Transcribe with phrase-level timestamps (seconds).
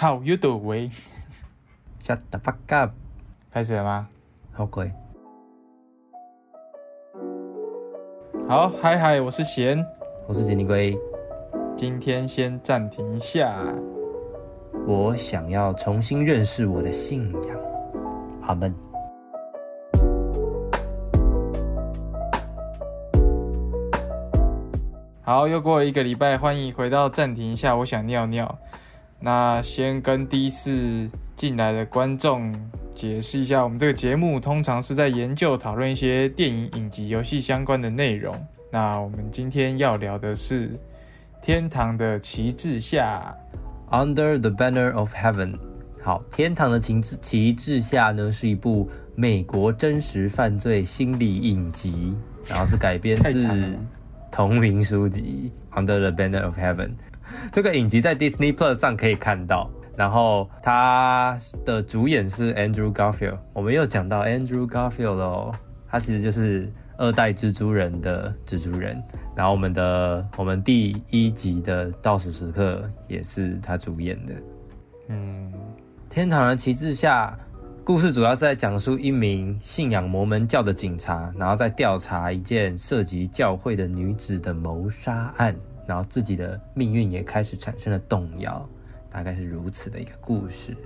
[0.00, 2.92] How you doing？Shut the fuck up！
[3.50, 4.06] 开始了吗？
[4.52, 4.92] 好鬼，
[8.48, 9.84] 好，嗨嗨，我是贤。
[10.28, 10.96] 我是杰尼龟。
[11.76, 13.52] 今天先暂停一下。
[14.86, 17.60] 我想要重新认识我的信仰。
[18.42, 18.72] 阿门。
[25.22, 28.56] 好，又过了一个礼拜，欢迎回到暂停一下，我想尿尿。
[29.20, 32.54] 那先跟第一次进来的观众
[32.94, 38.34] 解释一下，我们这个节目通常是在研究讨论一些电影、影集、游戏相关的内容。
[38.70, 40.68] 那我们今天要聊的是
[41.42, 43.34] 《天堂的旗帜下》。
[44.04, 45.58] Under the Banner of Heaven，
[46.02, 52.14] 好，天堂的旗帜旗帜下呢，是一部美国真实犯罪心理影集，
[52.46, 53.48] 然后是改编自
[54.30, 55.50] 同名书籍
[55.80, 56.88] 《Under the Banner of Heaven》。
[57.52, 63.38] 这个影集在 Disney Plus 上可以看到，然后它的主演是 Andrew Garfield。
[63.52, 65.54] 我们又讲到 Andrew Garfield 了哦，
[65.88, 69.02] 他其实就是二代蜘蛛人的蜘蛛人。
[69.34, 74.34] 然后我们的我们第一集的倒数时刻也是他主演的。
[75.08, 75.52] 嗯，
[76.08, 77.38] 天堂的旗帜下，
[77.84, 85.56] 故事主要是在讲述一名信仰摩门教的警察，然后在调查一件涉及教会的女子的谋杀案，
[85.88, 88.68] 然后自己的命运也开始产生了动摇，
[89.08, 90.76] 大概是如此的一个故事。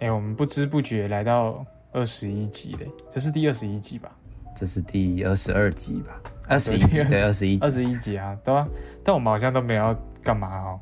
[0.00, 4.14] 哎、我们不知不觉来到二十一集嘞，这是第二十一集吧？
[4.54, 6.20] 这是第二十二集吧？
[6.46, 7.64] 二十一集，对，二十一集。
[7.64, 8.68] 二十一集啊，对啊。
[9.02, 10.80] 但我们好像都没有要干嘛哦，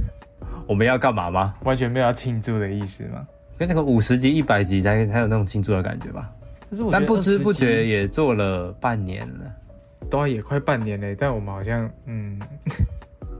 [0.68, 1.54] 我们要干嘛吗？
[1.64, 3.26] 完全没有要庆祝的意思吗。
[3.56, 6.30] 跟那个五十集、一百集才才有那种庆祝的感觉吧？
[6.68, 9.54] 但是我但不知不20觉也做了半年了，
[10.10, 12.38] 都要也快半年嘞，但我们好像嗯，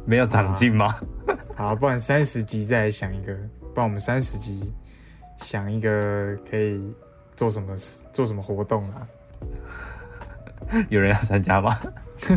[0.07, 0.95] 没有长进吗？
[1.57, 3.35] 好，不然三十集再来想一个，
[3.75, 4.73] 不然我们三十集
[5.39, 6.81] 想一个可以
[7.35, 9.07] 做什么事做什么活动啊？
[10.89, 11.78] 有人要参加吗？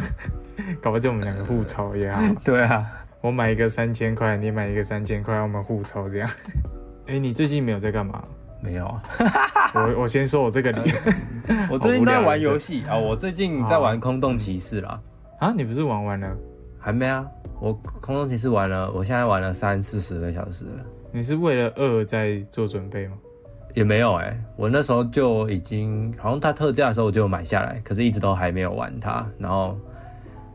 [0.81, 2.85] 搞不好就我们两个互抽也好，对啊，
[3.21, 6.29] 我买一个三千块，你买一个三千块，我们互抽这样。
[7.07, 8.23] 哎、你最近没有在干嘛？
[8.61, 9.03] 没有啊。
[9.73, 10.81] 我我先说我这个理
[11.69, 14.99] 我最近都在玩游戏啊，我最近在玩《空洞骑士》啦，
[15.39, 16.37] 啊，你不是玩完了？
[16.79, 17.27] 还没啊。
[17.59, 23.17] 我《空中骑士》玩了，我现在玩了三四十个小时了，你是为了二在做准备吗？
[23.75, 29.29] 也没有哎、我那时候就已经好像它特价的时候我就买下来，可是一直都还没有玩它。
[29.37, 29.77] 然后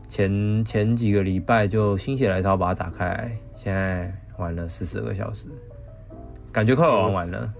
[0.09, 5.47] 前前几个礼拜就心血来潮把它打开来，现在玩了四十个小时，
[6.51, 7.53] 感觉快玩完了。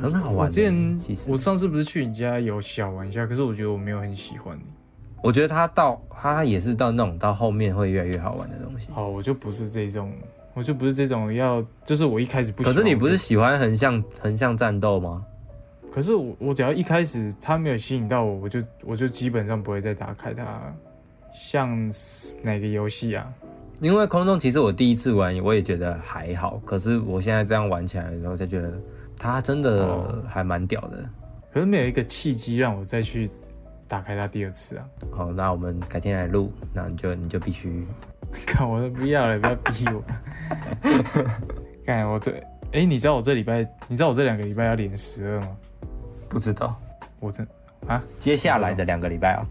[0.00, 4.58] 很好玩我之前其实我上次不是去你家有小玩一下，可是我觉得我没有很喜欢。
[5.22, 8.88] 我觉得它到它也是到那种到后面会越来越好玩的东西。
[8.94, 10.12] 哦，我就不是这种，
[10.54, 12.62] 我就不是这种要，就是我一开始不。
[12.62, 15.24] 可是你不是喜欢横向横向战斗吗？
[15.90, 20.74] 可是我我只要一开始它没有吸引到我，我就我就基本上不会再打开它。
[21.32, 21.90] 像
[22.42, 23.26] 哪个游戏啊？
[23.80, 26.60] 因为空中其实我第一次玩，我也觉得还好。
[26.64, 28.72] 可是我现在这样玩起来的时候，才觉得
[29.18, 31.08] 它真的哦还蛮屌的。
[31.52, 33.30] 可是没有一个契机让我再去
[33.92, 34.88] 打开它第二次啊！
[35.14, 37.86] 好，那我们改天来录，那你就你就必须
[38.46, 40.02] 看我都不要了，不要逼我。
[41.84, 42.32] 看我这，
[42.72, 43.58] 哎、你知道我这礼拜，
[43.88, 45.48] 你知道我这两个礼拜要连十二吗？
[46.26, 46.74] 不知道
[47.20, 47.44] 我这
[47.86, 49.44] 啊接下来的两个礼拜啊。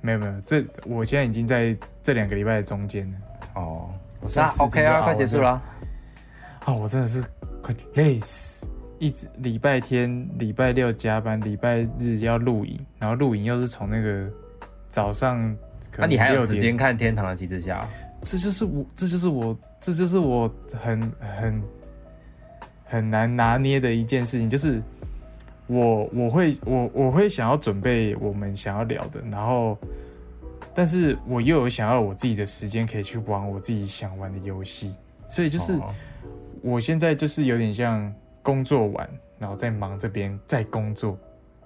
[0.00, 3.18] 没有没有，这我现在已经在这两个礼拜的中间了。
[3.56, 3.90] 哦，
[4.34, 5.62] 那 OK 啊，快结束了啊。
[6.64, 7.22] 啊，我真的是
[7.62, 8.66] 快累死！
[9.02, 14.30] 一直礼拜天、礼拜六加班，礼拜日要录影，然后录影又是从那个
[14.88, 15.56] 早上
[15.98, 17.84] 那你还有时间看《天堂的旗帜下》？
[18.22, 20.48] 这就是我，这就是我，这就是我
[20.80, 21.62] 很很
[22.84, 24.80] 很难拿捏的一件事情，就是
[25.66, 29.76] 我我会我我会想要准备我们想要聊的，然后，
[30.72, 34.94] 但是我又有想要我自己的时间可以去玩我自己想玩的游戏，
[35.28, 35.92] 所以就是哦
[36.62, 39.08] 我现在就是有点像工作完，
[39.38, 41.18] 然后再忙这边再工作，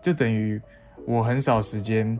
[0.03, 0.61] 就等于
[1.07, 2.19] 我很少时间，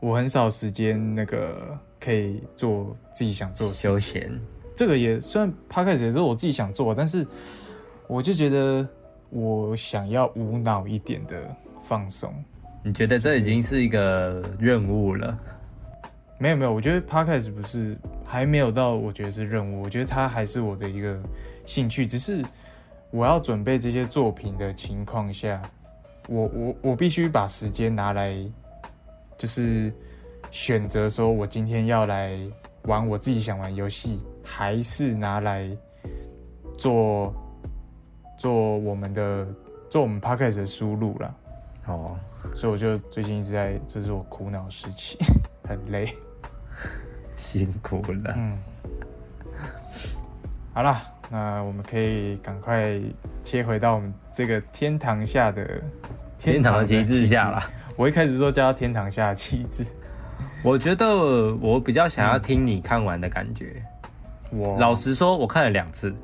[0.00, 3.74] 我很少时间那个可以做自己想做的。
[3.74, 4.30] 休闲。
[4.76, 7.24] 这个也算 p 开始也是我自己想做，但是
[8.08, 8.86] 我就觉得
[9.30, 12.34] 我想要无脑一点的放松。
[12.82, 15.38] 你觉得这已经是一个任务了？
[16.38, 17.96] 没有没有，我觉得 podcast 不是
[18.26, 21.22] 还没有到，我觉得是任务，我觉得它还是我的一个
[21.64, 22.44] 兴趣，只是
[23.14, 25.62] 我要准备这些作品的情况下，
[26.26, 28.36] 我我我必须把时间拿来，
[29.38, 29.92] 就是
[30.50, 32.36] 选择说我今天要来
[32.86, 35.70] 玩我自己想玩游戏，还是拿来
[36.76, 37.32] 做
[38.36, 39.46] 做我们的
[39.88, 41.32] 做我们 podcast 的输入啦，
[41.86, 42.18] 哦，
[42.52, 45.16] 所以我就最近一直在，这是我苦恼时期，
[45.68, 46.12] 很累。
[47.36, 48.34] 辛苦了。
[48.36, 48.58] 嗯，
[50.72, 51.00] 好啦，
[51.34, 52.96] 那我们可以赶快
[53.42, 55.68] 切回到我们这个天堂下的
[56.38, 57.68] 天堂的旗帜下啦。
[57.96, 59.84] 我一开始都叫它天堂下的旗帜。
[60.62, 63.82] 我觉得我比较想要听你看完的感觉。
[64.52, 66.14] 我老实说，我看了两次，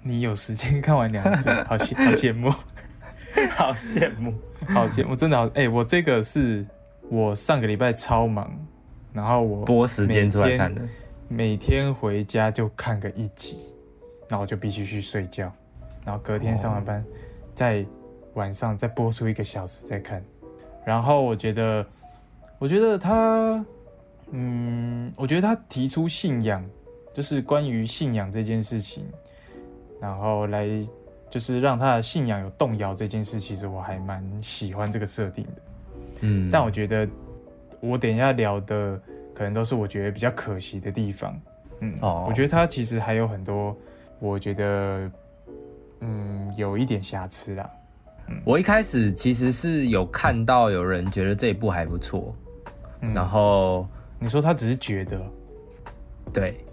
[0.00, 2.50] 你有时间看完两次， 好羡好羡慕，
[3.54, 4.32] 好羡慕。
[4.68, 6.64] 好羡慕，真的好哎、我这个是
[7.10, 8.50] 我上个礼拜超忙，
[9.12, 10.80] 然后我拨时间出来看的。
[11.28, 13.58] 每天回家就看个一集，
[14.32, 15.52] 然后我就必须去睡觉，
[16.06, 17.04] 然后隔天上完班，
[17.52, 17.84] 在
[18.32, 20.24] 晚上再播出一个小时再看。
[20.86, 21.86] 然后我觉得，
[22.58, 23.62] 我觉得他，
[24.30, 26.64] 嗯，我觉得他提出信仰，
[27.12, 29.04] 就是关于信仰这件事情，
[30.00, 30.66] 然后来
[31.28, 35.52] 就是让他的信仰有动摇这件事，其实我还蛮喜欢这个设定的。
[36.22, 37.06] 嗯，但我觉得
[37.80, 38.98] 我等一下聊的
[39.34, 41.38] 可能都是我觉得比较可惜的地方。
[41.80, 43.76] 嗯，哦我觉得他其实还有很多，
[44.22, 45.10] 我觉得
[45.98, 47.68] 嗯有一点瑕疵啦。
[48.44, 52.32] 我一开始其实是有看到有人觉得这一部还不错，
[53.00, 53.84] 嗯然后
[54.20, 55.20] 你说他只是觉得，
[56.32, 56.64] 对，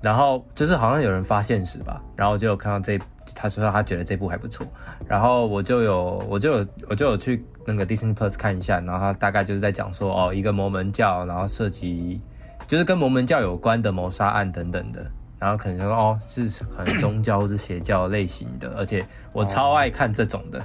[0.00, 2.98] 然后就是好像有人发现时吧，然后我就有看到这，
[3.34, 4.66] 他说他觉得这部还不错，
[5.06, 12.18] 然后我就有我就有我就有去那个 Disney Plus 看一下，然后他大概就是在讲说哦，一个摩门教，然后涉及
[12.66, 15.06] 就是跟摩门教有关的谋杀案等等的。
[15.38, 20.64] 然后可能说哦，是可能宗教或是邪教类型的，而且我超爱看这种的。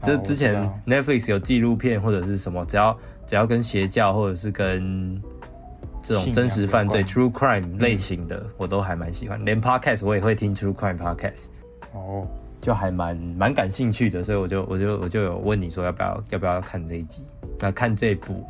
[0.00, 2.96] 这哦之前 Netflix 有纪录片或者是什么，只要
[3.26, 5.20] 只要跟邪教或者是跟
[6.02, 9.44] 这种真实犯罪 （true crime） 类型的，我都还蛮喜欢。
[9.44, 11.46] 连 podcast 我也会听 true crime podcast，
[11.92, 12.24] 哦，
[12.60, 17.24] 就还蛮蛮感兴趣的，所以我就我就我就有问你说要不要要不要看这一集，
[17.58, 18.46] 那看这部。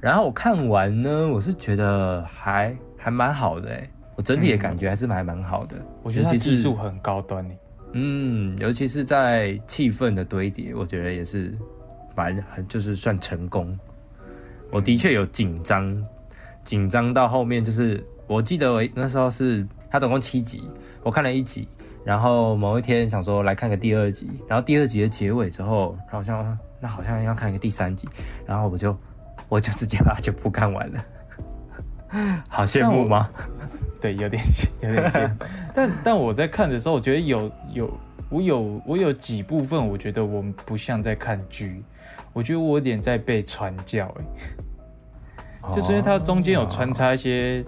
[0.00, 5.76] 然后我看完呢，我是觉得还还蛮好的哎，我整体的感觉还是还蛮好的。
[6.02, 7.54] 我觉得技术很高端呢。
[7.92, 11.52] 嗯，尤其是在气氛的堆叠，我觉得也是
[12.16, 13.78] 蛮很就是算成功。
[14.70, 16.04] 我的确有紧张，
[16.64, 20.68] 紧张到后面就是我记得我那时候是它总共七集，
[21.04, 21.68] 我看了一集，
[22.04, 28.08] 然后某一天想说来看个第二集，然后第二集的结尾之后，好像那好像要看一个第三集，
[28.44, 28.96] 然后我就
[29.48, 31.04] 我就直接把它全部看完了，
[32.48, 33.28] 好羡慕吗？
[34.00, 34.42] 对，有点
[34.80, 35.34] 有点羡慕。
[35.74, 41.82] 但但我在看的时候，我觉得有有我有我有几部分，我觉得我们不像在看剧，
[42.32, 47.64] 我觉得我有点在被传教、欸，就是因为它中间有穿插一些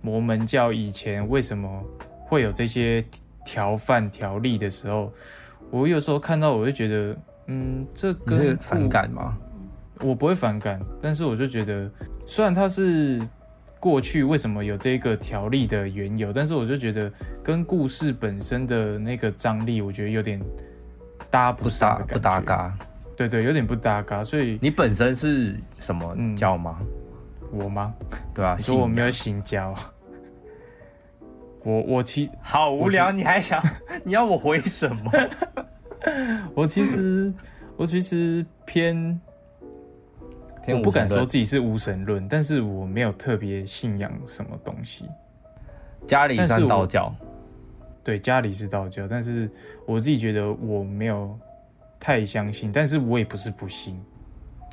[0.00, 1.82] 摩门教以前为什么
[2.24, 3.04] 会有这些
[3.44, 5.12] 条范条例的时候，
[5.70, 7.16] 我有时候看到我就觉得，
[7.46, 9.36] 嗯，这跟反感吗？
[10.00, 11.90] 我不会反感，但是我就觉得，
[12.26, 13.20] 虽然它是
[13.78, 17.12] 过去为什么有这个条例的缘由，但是我就觉得
[17.42, 20.40] 跟故事本身的那个张力，我觉得有点
[21.30, 22.76] 搭不不上不搭嘎。
[23.16, 24.22] 对对，有点不搭嘎。
[24.24, 26.78] 所以你本身是什么嗯教吗？
[27.52, 27.94] 我吗？
[28.34, 29.72] 对啊，你说我没有信信教，
[31.62, 33.62] 我我其好无聊，你还想
[34.04, 35.12] 你要我回什么？
[36.54, 37.32] 我其实
[37.76, 39.20] 我其实偏偏
[40.74, 45.04] 我不敢说自己是无神论，但是我没有特别信仰什么东西。
[46.06, 47.14] 家里算道教，
[48.04, 49.50] 对，家里是道教，但是
[49.84, 51.36] 我自己觉得我没有
[51.98, 54.00] 太相信，但是我也不是不信，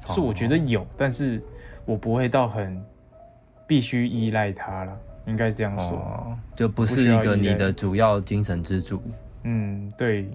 [0.10, 1.42] 是我觉得有，但是
[1.86, 2.84] 我不会到很
[3.66, 5.98] 必须依赖它了，应该这样说。
[5.98, 9.02] 哦，就不不是一个你的主要精神支柱。
[9.44, 10.30] 嗯，对，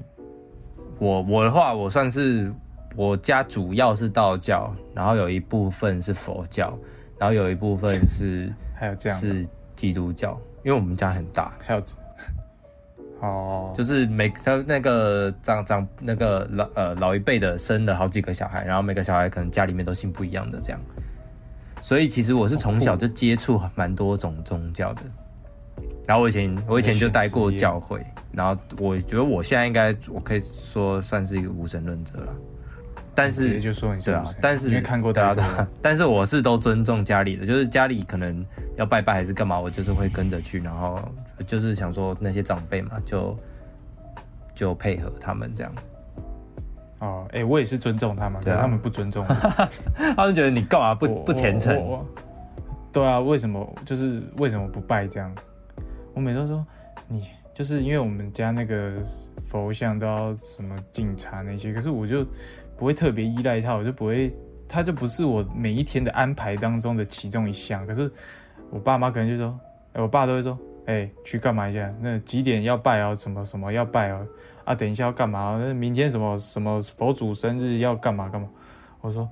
[0.99, 2.53] 我我的话，我算是
[2.97, 6.77] 我家主要是道教，然后有一部分是佛教，
[7.19, 11.83] 然后有一部分是 还有这样，是基督教，因为我们家很大，还有，
[13.21, 20.81] 哦，就是每他那个长长那个老呃老一辈的生了好几个小孩，然后每个小孩可能家里面都信不一样的这样，
[21.81, 25.03] 所以其实我是从小就接触蛮多种宗教的。
[26.07, 32.35] 然后我以前我以前就待过教会，然后我觉得我现在应该我可以说算是一个无神论者了，
[33.19, 38.45] 但直接是就说你是对啊但是因为看过对啊太多了，对啊，但是我是都尊重家里的，就是家里可能
[38.77, 41.01] 要拜拜还是干嘛，我就是会跟着去，然后
[41.47, 43.37] 就是想说那些长辈嘛，就
[44.55, 45.73] 就配合他们这样，
[47.01, 49.69] 哦，哎、我也是尊重他们，可对啊是他们不尊重我，
[50.17, 51.77] 他们觉得你干嘛不我不虔诚？
[52.93, 55.35] 对啊，为什么就是为什么不拜这样？
[56.15, 56.67] 我每次都说
[57.09, 58.93] 你就是因为我们家那个
[59.45, 62.25] 佛像都要什么敬茶那些，可是我就
[62.79, 64.33] 不会特别依赖它，我就不会，
[64.69, 67.85] 它就不是我每一天的安排当中的其中一项。
[67.85, 68.11] 可是
[68.71, 69.59] 我爸妈可能就说，
[69.95, 70.57] 哎，我爸都会说，
[70.87, 71.93] 哎，去干嘛一下？
[72.01, 73.13] 那几点要拜啊？
[73.15, 74.21] 什么什么要拜啊？
[74.65, 75.61] 啊，等一下要干嘛？
[75.61, 78.49] 那明天什么什么佛祖生日要干嘛干嘛？
[79.01, 79.29] 我说，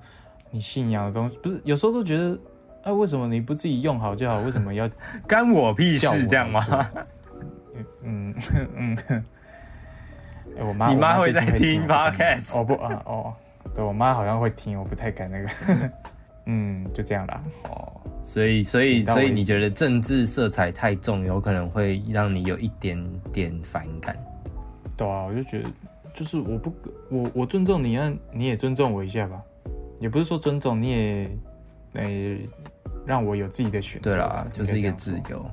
[0.51, 2.39] 你信仰的东西不是，有时候都觉得，
[2.83, 4.41] 哎，为什么你不自己用好就好？
[4.41, 4.91] 为什么要
[5.27, 6.61] 干我屁事这样吗？
[8.03, 8.35] 嗯
[8.75, 8.97] 嗯，
[10.59, 13.35] 哎我妈，你妈我会在听 podcast 哦不啊哦，
[13.75, 15.49] 对我妈好像会听，我不太敢那个。
[16.49, 17.43] 嗯，就这样啦。
[17.65, 22.97] 哦，所以所以所以你觉得政治色彩太重，有可能会让你有一点
[23.33, 24.17] 点反感。
[24.97, 25.69] 对啊，我就觉得，
[26.15, 26.73] 就是我不
[27.11, 29.43] 我我尊重你，那你也尊重我一下吧。
[29.99, 31.31] 也不是说尊重，你也
[31.95, 32.49] 诶、
[33.05, 34.13] 让我有自己的选择。
[34.13, 35.45] 对啦，就是一个自由。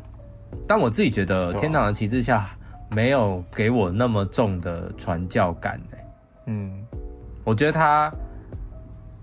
[0.68, 2.48] 但我自己觉得啊天堂的旗帜下
[2.94, 6.06] 没有给我那么重的传教感、欸、
[6.48, 6.86] 嗯，
[7.44, 8.14] 我觉得他，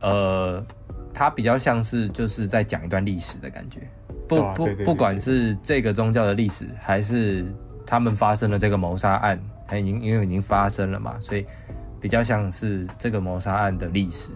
[0.00, 0.64] 呃，
[1.12, 3.80] 他比较像是就是在讲一段历史的感觉，
[4.28, 7.46] 不、不不管是这个宗教的历史，还是
[7.86, 11.46] 他们发生了这个谋杀案，它已经因为已经发生了嘛，所以
[12.00, 14.32] 比较像是这个谋杀案的历史。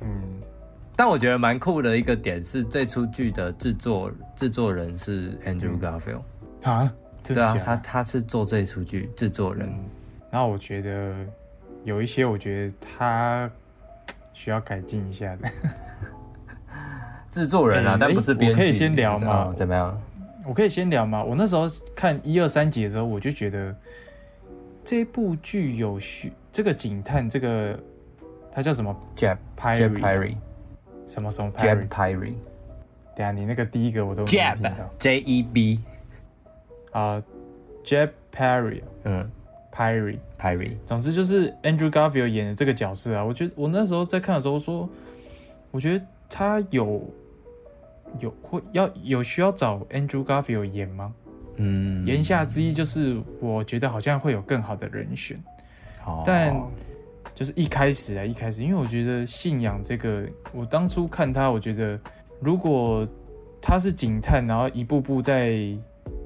[0.00, 0.40] 嗯，
[0.96, 6.22] 但我觉得蛮酷的一个点是，这出剧的制作制作人是 Andrew Garfield，、
[6.62, 9.84] 啊，真对啊，他他是做这出剧制作人，嗯，
[10.30, 11.14] 然后我觉得
[11.84, 13.50] 有一些，我觉得他
[14.32, 15.48] 需要改进一下的。
[17.30, 18.58] 制作人啊，哎但不是编剧。
[18.58, 19.98] 我可以先聊吗哦怎么样？
[20.44, 21.22] 我可以先聊吗？
[21.22, 23.74] 我那时候看一二三集的时候，我就觉得
[24.84, 27.78] 这部剧有需这个警探，这个
[28.50, 30.36] 他叫什么 Jeb Jeb Pyre Pyre
[31.06, 32.34] 什么什么 Jeb Pyre？Pyre
[33.14, 35.80] 等一下你那个第一个我都没有听 Jeb 到 J E B
[36.92, 37.22] 啊
[37.82, 39.30] ，Jeb Perry 嗯
[39.74, 40.18] ，Perry。
[40.42, 44.90] Perry，总之就是 Andrew Garfield 演的这个角色啊，我觉得我那时候在看的时候说，
[45.70, 47.08] 我觉得他有
[48.18, 51.14] 有会要有需要找 Andrew Garfield 演吗？
[51.58, 52.04] 嗯。
[52.04, 55.38] 言下之意就是我觉得好像会有更好的人选，
[56.04, 56.24] 哦。
[56.26, 56.52] 但
[57.32, 61.96] 就是一开始啊，一开始，因为我觉得信仰这个，我当初看他，我觉得
[62.40, 63.06] 如果
[63.60, 65.56] 他是警探，然后一步步在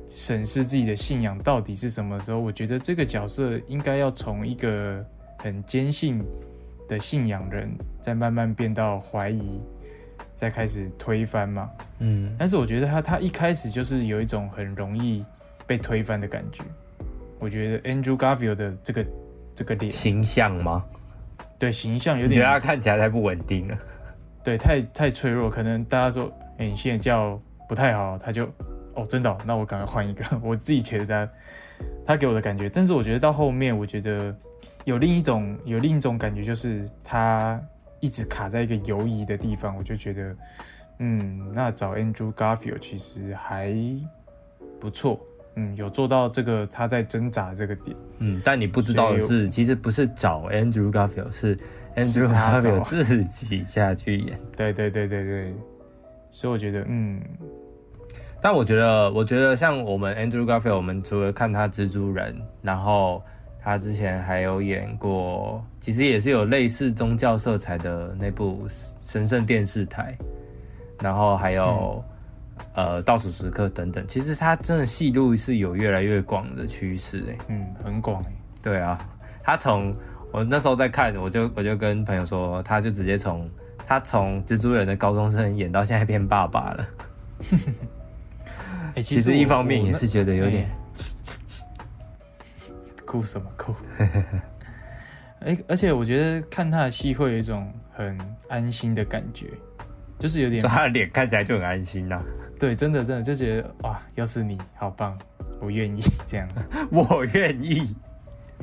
[0.07, 5.05] 审视自己的信仰到底是什么时候，我觉得这个角色应该要从一个
[5.39, 6.25] 很坚信
[6.89, 7.71] 的信仰人，
[8.01, 9.61] 再慢慢变到怀疑，
[10.35, 11.69] 再开始推翻嘛。
[11.99, 15.25] 嗯但是我觉得他他一开始就是有一种很容易
[15.67, 16.63] 被推翻的感觉。
[17.39, 19.07] 我觉得 Andrew Garfield 的这个
[19.55, 20.85] 这个脸，形象吗？
[21.59, 23.79] 对形象有点觉得他看起来太不稳定了？
[24.45, 28.49] 对太太脆弱，可能大家说，哎、你信的教不太好，他就
[28.97, 30.25] 哦真的哦、那我赶快换一个。
[30.43, 31.33] 我自己觉得他
[32.07, 34.35] 他给我的感觉，但是我觉得到后面，我觉得
[34.85, 37.61] 有另一种有另一种感觉，就是他
[38.01, 40.37] 一直卡在一个犹疑的地方，我就觉得，
[40.99, 43.75] 嗯，那找 Andrew Garfield 其实还
[44.81, 45.21] 不错，
[45.57, 47.97] 嗯，有做到这个他在挣扎这个点。
[48.19, 51.57] 嗯，但你不知道的是，其实不是找 Andrew Garfield，是
[51.97, 54.39] Andrew Garfield 自己下去演。
[54.57, 55.55] 对对对对对，
[56.31, 57.21] 所以我觉得，嗯，
[58.41, 63.23] 但我觉得，我觉得像我们 Andrew Garfield，我们除了看他蜘蛛人，然后
[63.61, 68.69] 他之前还有演过，其实也是有类似宗教色彩的那部
[69.05, 70.17] 《神圣电视台》，
[71.03, 72.05] 然后还有、
[72.75, 74.05] 呃《倒数时刻》等等。
[74.07, 79.05] 其实他真的戏路是有越来越广的趋势，哎，嗯，很广哎，对啊，
[79.43, 79.93] 他从
[80.31, 83.51] 我那时候在看，我就我就跟朋友说，他就直接从
[83.85, 86.87] 他从蜘蛛人的高中生演到现在变爸爸了。
[88.97, 90.69] 哎，其实一方面也是觉得有点。
[93.07, 93.73] 哭什么哭？
[95.41, 99.47] 哎、而且我觉得看他的戏会有一种很安心的感觉，
[100.19, 102.21] 就是有点就他的脸看起来就很安心呐、
[102.59, 105.17] 对，真的真的就觉得哇，要是你好棒，
[105.61, 106.49] 我愿意这样。
[106.91, 107.95] 我愿意。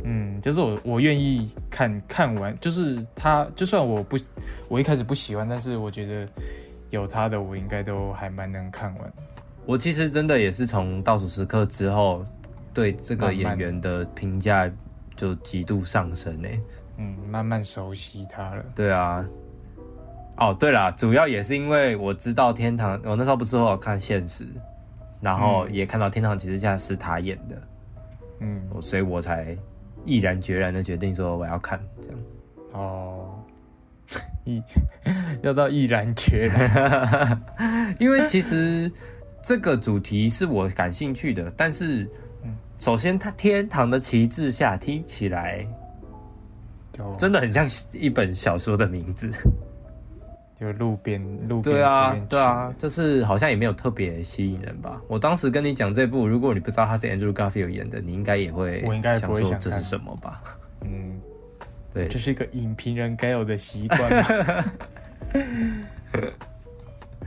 [0.04, 4.20] 嗯，就是我我愿意看看完，就是他，就算我不
[4.68, 6.28] 我一开始不喜欢，但是我觉得
[6.90, 9.14] 有他的，我应该都还蛮能看完。
[9.66, 12.26] 我其实真的也是从倒数时刻之后，
[12.74, 14.70] 对这个演员的评价
[15.16, 16.60] 就极度上升诶、
[16.98, 18.66] 嗯，慢慢熟悉他了。
[18.76, 19.26] 对啊。
[20.36, 24.48] 哦，对啦，主要也是因为我知道天堂，我那时候不是有看现实，
[25.22, 27.62] 然后也看到天堂骑士下是他演的，
[28.40, 29.56] 嗯，所以我才
[30.04, 32.20] 毅然决然的决定说我要看这样。
[32.74, 33.44] 哦，
[34.44, 34.62] 毅
[35.44, 37.44] 要到毅然决然。
[38.00, 38.92] 因为其实
[39.44, 42.10] 这个主题是我感兴趣的，但是
[42.80, 45.68] 首先，它天堂的旗帜下听起来
[47.18, 49.30] 真的很像一本小说的名字。
[50.60, 55.02] 就路边路边对啊对啊，就是好像也没有特别吸引人吧。
[55.10, 60.42] 我当时跟你讲这部，如果你不知道他是 Andrew Garfield 演的，你应该也会我应该也不会说想看这是什么吧？
[60.82, 61.20] 嗯，
[61.92, 64.66] 对这，是一个影评人该有的习惯嘛。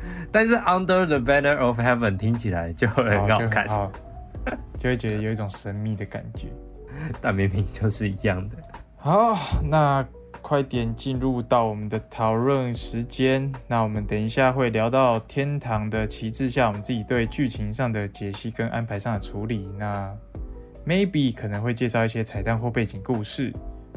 [0.32, 3.92] 但是 Under the Banner of Heaven 听起来就很好看，好，
[4.78, 6.48] 就会觉得有一种神秘的感觉。
[7.20, 8.56] 但明明就是一样的。
[8.96, 10.04] 好，那
[10.40, 13.52] 快点进入到我们的讨论时间。
[13.66, 19.68] 那我们等一下会聊到天堂的旗帜下，我们自己对剧情上的解析跟安排上的处理。
[19.78, 20.12] 那
[20.86, 23.52] maybe 可能会介绍一些彩蛋或背景故事。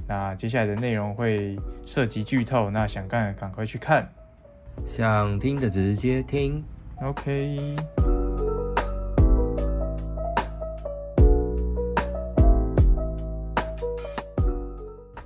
[0.07, 4.09] 那接下来的内容会涉及剧透，那想看的赶快去看。
[4.85, 6.63] 想听的直接听。
[7.01, 7.77] OK，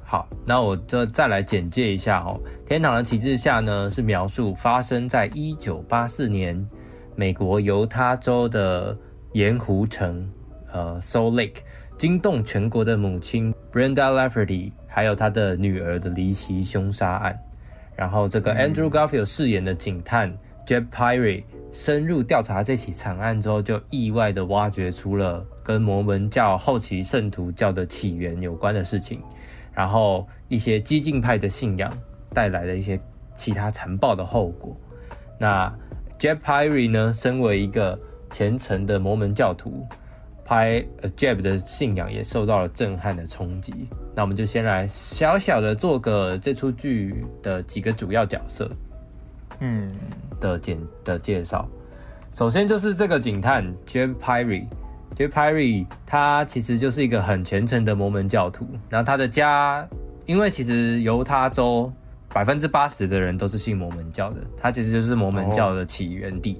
[0.03, 2.39] 好，那我这再来简介一下哦。
[2.65, 6.63] 天堂的旗帜下呢，是描述发生在一九八四年
[7.15, 8.95] 美国犹他州的
[9.31, 10.29] 盐湖城，
[10.71, 11.61] 呃，Salt Lake，
[11.97, 17.39] 惊动全国的母亲 Brenda Lafferty，还有她的女儿的离奇凶杀案。
[17.95, 20.35] 然后这个 Andrew Garfield 饰演的警探
[20.65, 29.21] Jeb Pyre 深入调查这起惨案之后，就意外的挖掘出了跟摩门教后期圣徒教的起源有关的事情。
[29.73, 31.91] 然后一些激进派的信仰
[32.31, 32.99] 带来了一些
[33.35, 34.77] 其他残暴的后果。
[35.39, 35.73] 那
[36.19, 39.85] Jeb Pyre 呢，身为一个虔诚的摩门教徒
[40.47, 43.87] ，Py 呃 Jeb 的信仰也受到了震撼的冲击。
[44.15, 48.69] 那我们就先来小小的做个这出剧的几个主要角色
[49.59, 49.91] 嗯，
[50.39, 51.67] 的简的介绍。
[52.31, 59.87] 首先就是这个警探 Jeb Pyry，Jeb Pyry 他其实就是一个很虔诚的摩门教徒，然后他的家，
[60.25, 61.91] 因为其实犹他州
[62.29, 66.59] 百分之八十的人都是信摩门教的，他其实就是摩门教的起源地，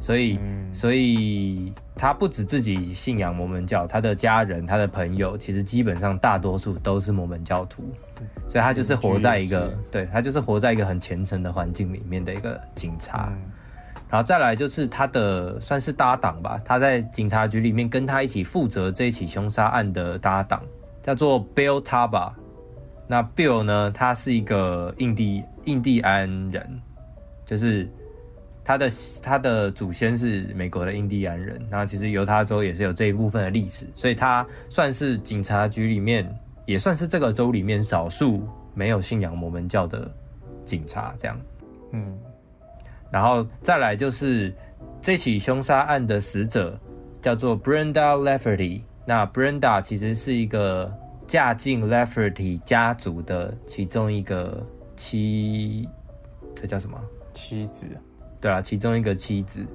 [0.00, 0.38] 所以，
[0.72, 7.82] 所以他不止自己信仰摩门教，他的家人、他的朋友，其实基本上大多数都是摩门教徒，
[8.46, 13.28] 所以他就是活在一个对他就是活在一个很虔诚的环境里面的一个警察。
[13.32, 13.52] 嗯
[14.10, 20.62] 然后再来就是他的算是搭档吧，他在警察局里面跟他一起负责这一起凶杀案的搭档
[21.02, 22.32] 叫做 Bill Taba。
[23.06, 26.80] 那 Bill 呢，他是一个印第印第安人，
[27.44, 27.86] 就是
[28.68, 28.90] 他的
[29.22, 36.30] 他的祖先是美国的印第安人，然后其实犹他州也是有这一部分的历史，所以他算是警察局里面，
[36.66, 40.14] 也算是这个州里面少数没有信仰摩门教的
[40.66, 41.40] 警察这样。
[41.92, 42.14] 嗯，
[43.10, 44.54] 然后再来就是
[45.00, 46.78] 这起凶杀案的死者
[47.22, 48.82] 叫做 Brenda Lafferty。
[49.06, 50.94] 那 Brenda 其实是一个
[51.26, 54.62] 嫁进 Lafferty 家族的其中一个
[54.94, 55.88] 妻，
[56.54, 57.00] 这叫什么？
[57.32, 57.86] 妻子，
[58.40, 59.66] 对啊，其中一个妻子。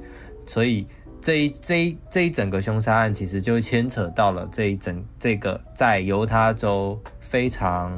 [0.45, 0.85] 所以
[1.21, 7.93] 这一这一这一整个凶杀案其实就牵扯到了这一整这个在犹他州非常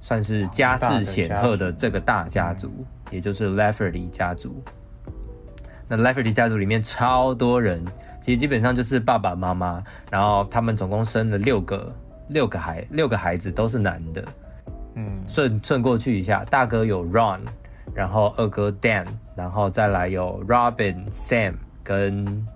[0.00, 2.70] 算是家世显赫的这个大家族，
[3.10, 4.62] 也就是 Lafferty 家族。
[5.88, 7.82] 那 Lafferty 家族里面超多人，
[8.22, 11.94] 其实基本上就是爸爸妈妈，然后他们总共生了六个
[12.28, 14.24] 六个孩六个孩子都是男的。
[14.96, 17.40] 嗯，顺顺过去一下，大哥有 Ron，
[17.94, 22.46] 然后二哥 Dan，然后再来有 Robin、Sam 跟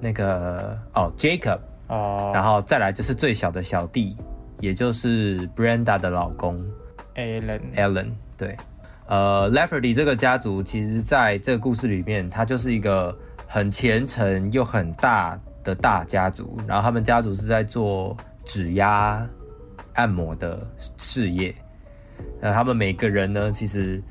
[0.00, 4.16] 那个哦 Jacob，哦然后再来就是最小的小弟，
[4.60, 6.62] 也就是 Brenda 的老公
[7.14, 8.08] ，Alan，Alan。
[8.36, 8.56] 对，
[9.06, 19.26] 呃，Lafferty 这个家族其实在这个故事里面，它就是一个很虔诚又很大的大家族，然后他们家族是在做指压
[19.94, 20.58] 按摩的
[20.98, 21.54] 事业。
[22.40, 24.02] 那他们每个人呢，其实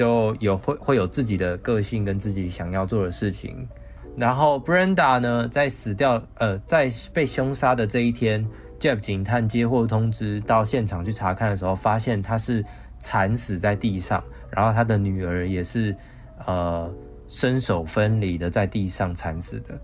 [0.00, 3.68] 就有会会有自己的个性跟自己想要做的事情。
[4.16, 8.42] 然后 Brenda 呢，在死掉呃，在被凶杀的这一天
[8.78, 12.64] ，Jeff 警探接获通知，到现场去查看的时候，发现他是
[12.98, 15.94] 惨死在地上，然后他的女儿也是
[16.46, 16.90] 呃
[17.28, 19.78] 身手分离的在地上惨死的。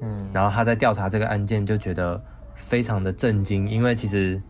[0.00, 2.18] 嗯，然后他在调查这个案件，就觉得
[2.54, 4.42] 非常的震惊，因为其实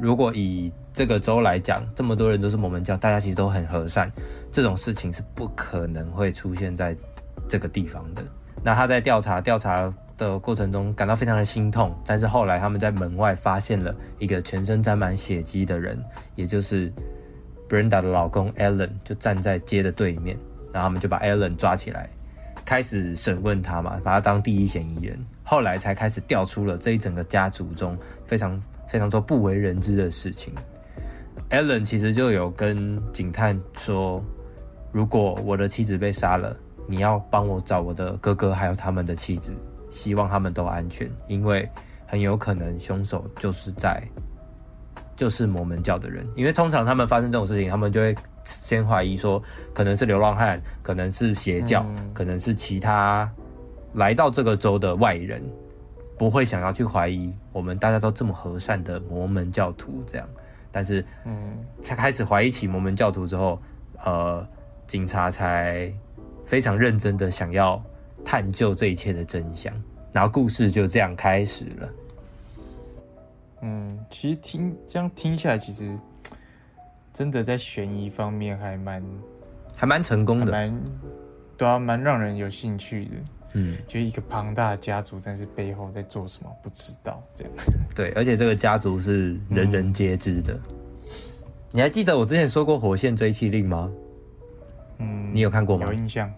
[0.00, 4.08] 如果以这个州来讲，这么多人都是摩门教，大家其实都很和善，
[4.54, 6.96] 这种事情是不可能会出现在
[7.48, 8.22] 这个地方的。
[8.62, 16.00] 那他在调查调查的过程中感到非常的心痛，但是后来他们在门外发现了一个全身沾满血迹的人，
[16.36, 16.88] 也就是
[17.68, 20.38] Brenda 的老公 Alan，就站在街的对面，
[20.72, 22.08] 然后他们就把 Alan 抓起来，
[22.64, 30.54] 开始审问他嘛，把他当第一嫌疑人，后来才开始调出了这一整个家族中非常非常多不为人知的事情。
[31.50, 34.24] Allen 其实就有跟警探说，
[34.94, 39.52] 如果我的妻子被杀了，你要帮我找我的哥哥还有他们的妻子，
[39.90, 41.68] 希望他们都安全，因为
[42.06, 44.00] 很有可能凶手就是在
[45.16, 49.42] 就是摩门教的人，因为通常他们发生这种事情，他们就会先怀疑说，
[49.74, 53.28] 可能是流浪汉，可能是邪教，可能是其他
[53.94, 55.42] 来到这个州的外人，
[56.16, 60.28] 不会想要去怀疑我们大家都这么和善的摩门教徒这样。
[60.70, 63.60] 但是，嗯，才开始怀疑起摩门教徒之后，
[64.04, 64.46] 呃，
[64.86, 65.92] 警察才
[66.44, 67.82] 非常认真的想要
[68.24, 69.72] 探究这一切的真相，
[70.12, 71.88] 然后故事就这样开始了。
[73.62, 75.98] 嗯，其实听这样听下来，其实
[77.12, 79.02] 真的在悬疑方面还蛮
[79.76, 80.82] 还蛮成功的，蛮
[81.56, 83.10] 对啊，蛮让人有兴趣的。
[83.56, 87.52] 嗯，就一个庞大的家族，但是背后在做什么不知道，这样。
[87.94, 90.58] 对，而且这个家族是人人皆知的。
[91.70, 93.90] 你还记得我之前说过《火线追妻令》吗？
[94.98, 95.86] 嗯，你有看过吗？
[95.86, 96.30] 有印象。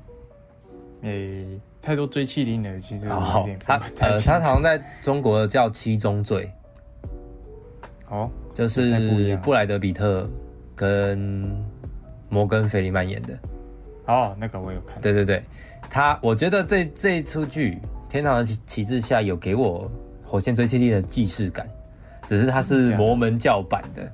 [1.02, 6.50] 诶，太多追妻令了，其实有点他呃，他好像在中国叫《七宗罪》。
[8.14, 10.28] 哦，就是布莱德比特
[10.74, 11.54] 跟
[12.28, 13.38] 摩根费里曼演的。
[14.06, 15.00] 哦，那个我有看。
[15.00, 15.42] 对对对。
[15.88, 17.78] 他，我觉得这这一出剧
[18.10, 19.90] 《天堂的旗帜下》有给我
[20.28, 21.68] 《火线追妻力》的既视感，
[22.26, 24.12] 只是它是摩门教版的，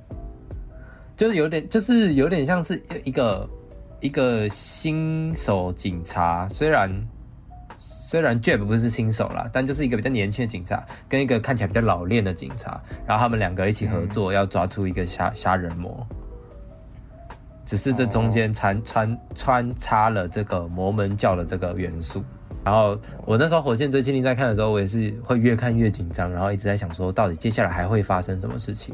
[1.17, 3.49] 就是有点，就是有点像是一个
[4.03, 6.91] 一个新手警察，虽然
[7.77, 16.05] 虽然 Jeb 不是新手啦，但就是一个比较年轻的警察，跟一个看起来比较老练的警察，然后他们两个一起合作，要抓出一个杀杀人魔。
[17.63, 22.21] 只是这中间穿穿穿插了这个魔门教的这个元素，
[22.65, 28.93] 然后我那时候《火线追击令》在看的时候，我也是会越看越紧张，然后一直在想说，到底接下来还会发生什么事情？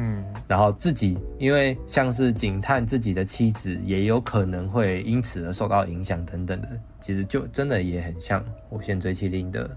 [0.00, 6.68] 嗯，然后自己因为像是警探自己的妻子也有可能会因此而受到影响等等的，
[7.00, 9.76] 其实就真的也很像《火线追击令》的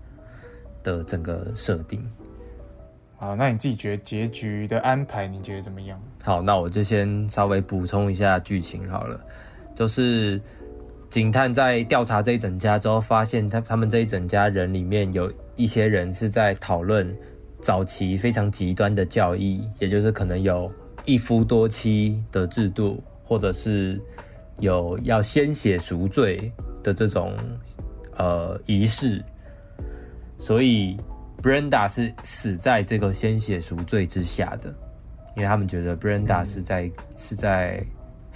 [0.84, 2.08] 的整个设定。
[3.18, 6.00] 好，那你自己觉得结局的安排，你觉得怎么样？
[6.22, 9.20] 好，那我就先稍微补充一下剧情好了。
[9.74, 10.40] 就是
[11.10, 17.12] 警探在调查这一整家之后，发现他他们这一整家人里面有一些人是在讨论
[17.62, 20.72] 早期非常极端的教义，也就是可能有
[21.06, 24.02] 一夫多妻的制度，或者是
[24.60, 26.52] 有要鲜血赎罪
[26.84, 27.34] 的这种
[28.18, 29.24] 呃仪式，
[30.38, 30.98] 所以。
[31.42, 34.70] Brenda 是死在这个鲜血赎罪之下的，
[35.36, 37.84] 因为他们觉得 Brenda 是在是在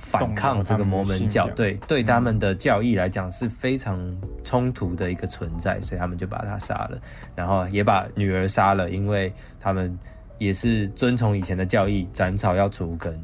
[0.06, 4.00] 反抗这个摩门教，对对他们的教义来讲是非常
[4.44, 6.98] 冲突的一个存在，所以他们就把他杀了，
[7.36, 9.98] 然后也把女儿杀了，因为他们
[10.38, 13.20] 也是遵从以前的教义，斩草要除根，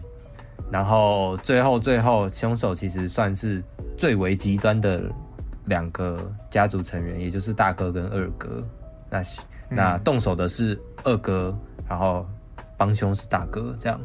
[0.72, 3.64] 然后最后最后凶手其实算是
[3.98, 5.04] 最为极端的
[5.66, 8.68] 两个家族成员，也就是大哥跟二哥，
[9.10, 9.24] 那。
[9.74, 12.28] 那动手的是二哥，然后
[12.76, 13.98] 帮凶是大哥，这样，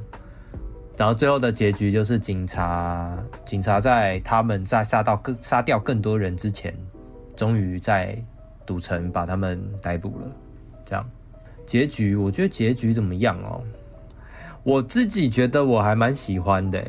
[0.97, 6.75] 然后最后的结局就是警察，警察在他们在杀到更杀掉更多人之前，
[7.37, 8.17] 终于在
[8.65, 10.33] 赌城把他们逮捕了，
[10.85, 11.09] 这样，
[11.67, 13.63] 结局我觉得结局怎么样哦？
[14.63, 16.83] 我自己觉得我还蛮喜欢的，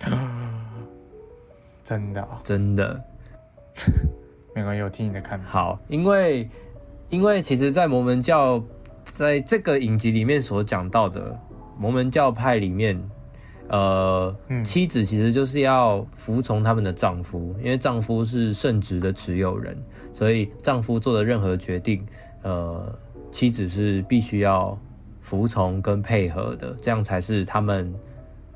[1.84, 3.02] 真的真的，
[4.54, 5.48] 没关系，我听你的看法。
[5.48, 6.48] 好，因为。
[7.10, 8.58] 因为其实，在摩门教
[9.04, 11.38] 在这个影集里面所讲到的
[11.82, 12.96] 摩门教派里面，
[13.66, 14.32] 呃，
[14.64, 19.76] 妻子其实就是要服从他们的丈夫，因为丈夫是圣职的持有人，
[20.12, 22.06] 所以丈夫做的任何决定，
[22.42, 22.96] 呃，
[23.32, 24.78] 妻子是必须要
[25.20, 27.92] 服从跟配合的，这样才是他们，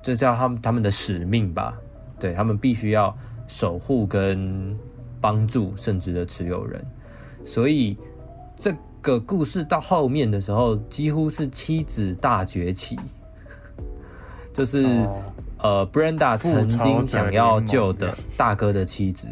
[0.00, 1.76] 这叫他们他们的使命吧？
[2.20, 3.12] 对他们必须要
[3.48, 4.78] 守护跟
[5.20, 6.86] 帮助圣职的持有人，
[7.44, 7.96] 所以。
[8.58, 12.98] 这个故事到后面的时候，几乎是妻子大崛起，
[14.56, 15.06] 就是
[15.58, 19.28] 呃，Brenda 曾经想要救的大哥的妻子，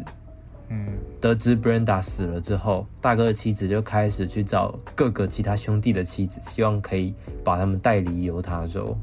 [0.69, 0.87] 嗯，
[1.19, 8.95] 得知 Brenda 死了之后，大哥的妻子就开始去找各个其他兄弟的妻子，希望可以把他们带离犹他州，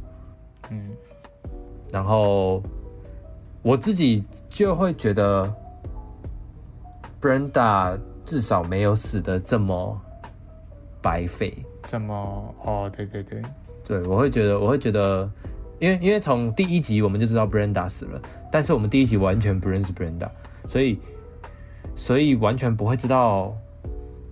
[0.70, 0.90] 嗯，
[1.90, 2.62] 然后
[3.62, 5.52] 我自己就会觉得
[7.20, 10.00] Brenda 至少没有死的这么。
[11.02, 11.52] 白费？
[11.82, 12.54] 这么？
[12.64, 13.42] 哦，对对对，
[13.85, 15.28] 对，我会觉得，我会觉得，
[15.83, 20.31] 因为因为从第一集我们就知道 Brenda 死了，但是我们第一集完全不认识 Brenda，
[20.68, 20.97] 所以
[21.97, 23.53] 所以完全不会知道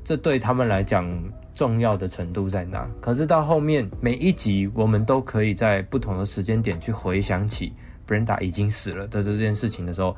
[0.04, 1.12] 这对他们来讲
[1.52, 2.88] 重要的程度在哪。
[3.00, 7.72] 可是到后面每一集，我们都可以在不同的时间点去回想起
[8.06, 10.16] Brenda 已经死了的这件事情的时候，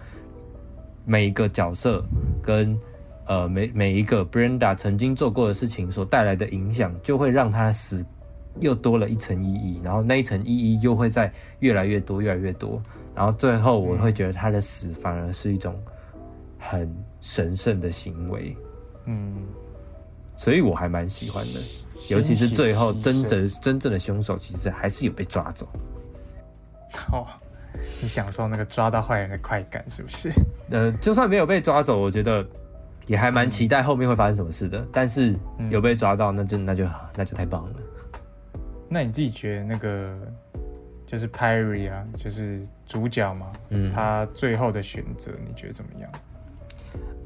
[1.06, 2.04] 每一个角色
[2.42, 2.78] 跟
[3.24, 8.04] 呃每每一个 Brenda 曾经做过的事情所带来的影响，就会让他死
[8.60, 12.80] 又多了一层意义，然后那一层意义又会在越来越多，越来越多。
[13.14, 15.78] 然后最后，我会觉得他的死反而是一种
[16.58, 18.56] 很神圣的行为，
[19.04, 19.36] 嗯，
[20.36, 21.60] 所以我还蛮喜欢的。
[22.10, 25.68] 尤其是最后，真正真正的凶手其实还是有被抓走。
[27.12, 27.26] 哦，
[28.00, 30.32] 你享受那个抓到坏人的快感是不是？
[30.70, 32.44] 呃，就算没有被抓走，我觉得
[33.06, 34.86] 也还蛮期待后面会发生什么事的。
[34.90, 35.34] 但是
[35.70, 37.74] 有被抓到，那就那就那就太棒了。
[38.92, 40.18] 那你自己觉得那个？
[41.04, 46.10] 就是 Perry 啊，就是主角嘛，嗯，他最后的选择你觉得怎么样？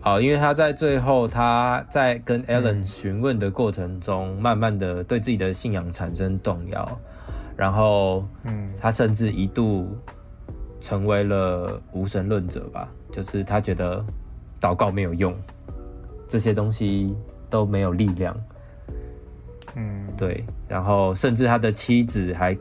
[0.00, 7.00] 好，因为他在最后他在跟 Ellen 询问的过程中，慢慢的对自己的信仰产生动摇，
[7.57, 9.96] 然后，嗯，他甚至一度
[10.81, 14.05] 成为了无神论者吧，就是他觉得
[14.61, 15.33] 祷告没有用，
[16.26, 17.16] 这些东西
[17.48, 18.37] 都没有力量，
[19.77, 22.59] 嗯，对，然后甚至他的妻子还。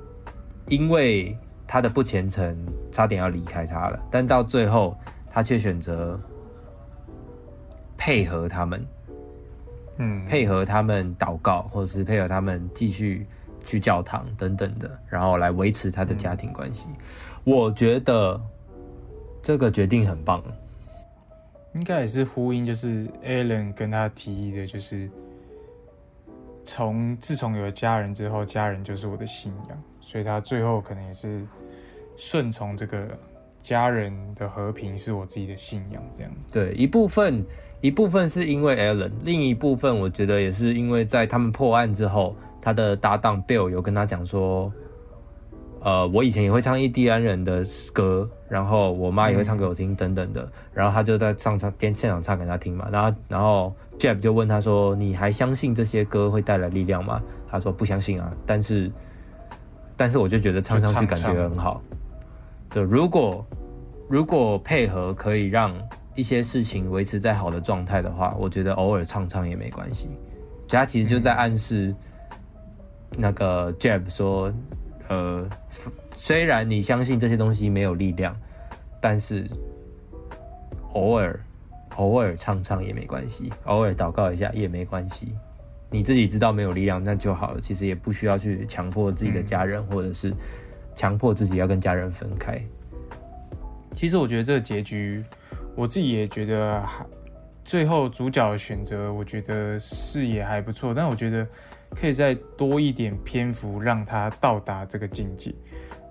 [0.67, 2.57] 因为他的不虔诚，
[2.91, 4.97] 差点要离开他了，但到最后，
[5.29, 6.19] 他却选择
[7.95, 8.83] 配合他们，
[9.97, 13.27] 嗯，配合他们祷告，或者是配合他们继续
[13.63, 16.87] 去教堂等等的，然后来维持他的家庭关系。
[17.43, 18.41] 我觉得
[19.43, 20.43] 这个决定很棒，
[21.75, 25.07] 应该也是呼应，就是 Alan 跟他提议的，就是
[26.65, 29.83] 从自从有了家人之后，家人就是我的信仰。
[30.01, 31.45] 所以他最后可能也是
[32.15, 33.07] 顺从这个
[33.61, 36.31] 家人的和平是我自己的信仰，这样。
[36.51, 37.43] 对，一部分
[37.81, 44.71] 一部分是因为 Alan，另一部分我觉得也是因为在他们破案之后，他的搭档 Bill 有跟他讲说，
[45.85, 50.51] 呃，我以前也会唱印第安人的歌，然后我妈也会唱给我听，等等的。
[50.73, 52.89] 然后他就在上唱电现场唱给他听嘛。
[52.91, 58.91] 然后然后 Jeb 就问他说：“你还相信这些歌会带来力量吗？”他说：“不相信啊。”但是
[59.95, 61.79] 但是我就觉得唱上去感觉很好，
[62.71, 63.45] 对，如果
[64.09, 65.71] 如果配合可以让
[66.15, 70.09] 一些事情维持在好的状态的话，我觉得偶尔唱唱也没关系。
[70.67, 71.95] 他其实就在暗示
[73.15, 74.51] 那个 Jeb 说，
[75.07, 75.47] 呃，
[76.15, 78.35] 虽然你相信这些东西没有力量，
[78.99, 79.47] 但是
[80.93, 81.39] 偶尔
[81.95, 85.35] 偶尔唱唱也没关系，偶尔祷告一下也没关系。
[85.89, 87.61] 你自己知道没有力量，那就好了。
[87.61, 90.33] 其实也不需要去强迫自己的家人，或者是
[90.93, 92.61] 强迫自己要跟家人分开。
[93.93, 95.23] 其实我觉得这个结局，
[95.75, 97.05] 我自己也觉得还
[97.63, 100.93] 最后主角的选择，我觉得是也还不错。
[100.93, 101.47] 但我觉得
[101.91, 105.53] 可以再多一点篇幅让他到达这个境界。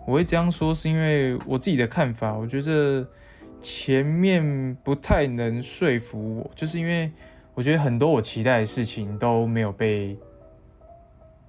[0.07, 3.07] 我会这样说，是因为我自己的看法，我觉得
[3.61, 7.11] 前面不太能说服我，就是因为。
[7.57, 10.19] 我觉得很多我期待的事情都没有被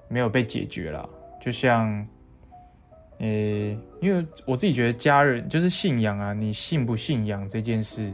[0.07, 1.09] 没有被解决了，
[1.41, 2.07] 就像，
[3.17, 3.25] 呃，
[3.99, 8.13] 因为我自己觉得家人就是信仰啊，你信不信仰这件事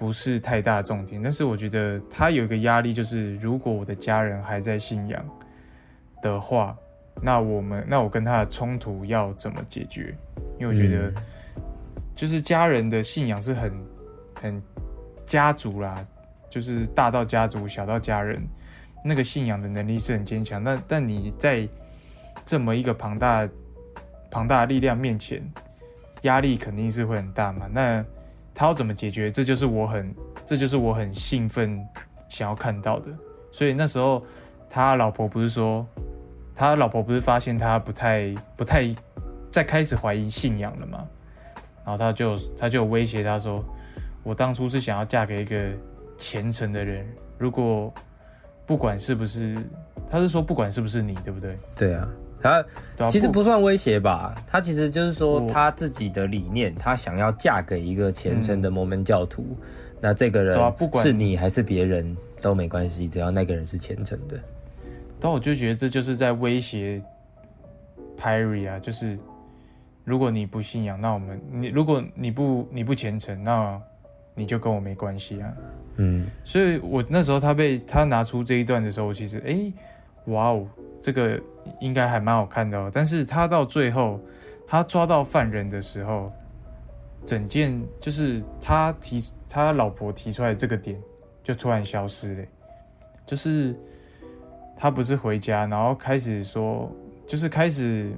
[0.00, 5.22] 不是太大重点，但是我觉得他有一个压力，就是如果我的家人还在信仰
[6.22, 6.74] 的话，
[7.20, 10.16] 那我们那我跟他的冲突要怎么解决？
[10.58, 11.12] 因为我觉得
[12.14, 13.72] 就是家人的信仰是很
[14.40, 14.62] 很
[15.26, 16.02] 家族啦。
[16.48, 18.42] 就是大到家族，小到家人，
[19.04, 20.64] 那个信仰的能力是很坚强。
[20.64, 21.68] 但但你在
[22.42, 23.46] 这么一个庞大
[24.30, 25.46] 庞大的力量面前，
[26.22, 27.68] 压力肯定是会很大嘛。
[27.70, 28.02] 那
[28.60, 29.30] 他要怎么解决？
[29.30, 31.82] 这就是我很这就是我很兴奋
[32.28, 33.10] 想要看到的。
[33.50, 34.22] 所以那时候
[34.68, 35.86] 他老婆不是说，
[36.54, 38.94] 他老婆不是发现他不太不太
[39.50, 41.08] 在开始怀疑信仰了吗？
[41.86, 43.64] 然后他就他就威胁他说
[44.22, 45.72] ：“我当初是想要嫁给一个。”
[46.20, 47.90] 虔诚的人，如果
[48.66, 49.56] 不管是不是，
[50.06, 51.58] 他是说不管是不是你，对不对？
[51.74, 52.06] 对啊，
[52.40, 52.64] 他
[53.10, 59.56] 其实不算威胁吧，他其实就是说他自己的理念，他想要嫁给一个虔诚的摩门教徒，
[60.00, 64.38] 那这个人不管是你还是别人都没关系，只要那个人是虔诚的。
[65.20, 67.02] 但我就觉得这就是在威胁
[68.18, 69.18] Perry 啊，就是
[70.02, 73.78] 如果你不信仰，那我们你如果你不你不虔诚，那
[74.34, 75.52] 你就跟我没关系啊。
[75.96, 79.70] 嗯，所以我那时候他被他拿出这一段的时候，其实哎，
[80.32, 80.66] 哇哦，
[81.02, 81.38] 这个
[81.80, 82.90] 应该还蛮好看的哦。
[82.92, 84.20] 但是他到最后
[84.66, 86.32] 他抓到犯人的时候，
[87.24, 91.00] 整件就是他提他老婆提出来这个点，
[91.42, 92.44] 就突然消失了。
[93.26, 93.74] 就是
[94.76, 96.90] 他不是回家，然后开始说，
[97.26, 98.12] 就是开始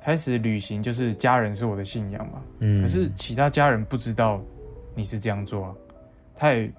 [0.00, 2.42] 开始旅行，就是家人是我的信仰嘛。
[2.60, 4.40] 嗯，可是其他家人不知道
[4.94, 5.74] 你是这样做啊，
[6.34, 6.72] 他也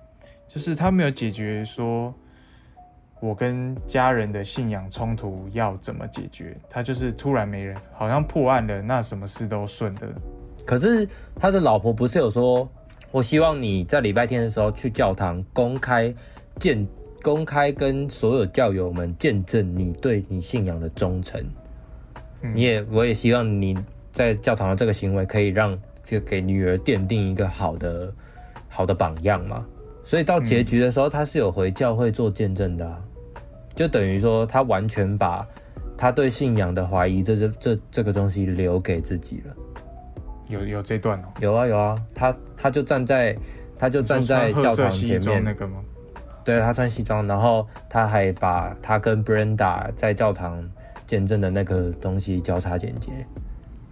[0.47, 2.13] 就是他没有解决说，
[3.25, 10.01] 我跟家人的信仰冲突要怎么解决，他就是突然没人，好像破案了，那什么事都顺了。
[10.65, 11.07] 可是
[11.39, 12.69] 他的老婆不是有说，
[13.11, 16.13] 我希望你在礼拜天的时候去教堂公开
[16.59, 16.87] 见。
[17.23, 21.43] 公开跟所有教友们见证你对你信仰的忠诚，
[22.53, 23.75] 你也我也希望你
[24.11, 28.13] 在教堂的这个行为可以让就给女儿奠定一个好的
[28.69, 29.65] 好的榜样嘛。
[30.03, 33.03] 所以到结局的时候，他是有回教会做见证的，
[33.75, 35.45] 就等于说他完全把
[35.97, 39.55] 他对信仰的怀疑这这这这个东西留给自己了。
[40.47, 43.37] 有有这段哦，有啊有啊，他他就站在
[43.77, 45.83] 他就站在教堂前面那个吗？
[46.43, 50.63] 对他穿西装，然后他还把他跟 Brenda 在教堂
[51.07, 53.09] 见证的那个东西交叉剪接。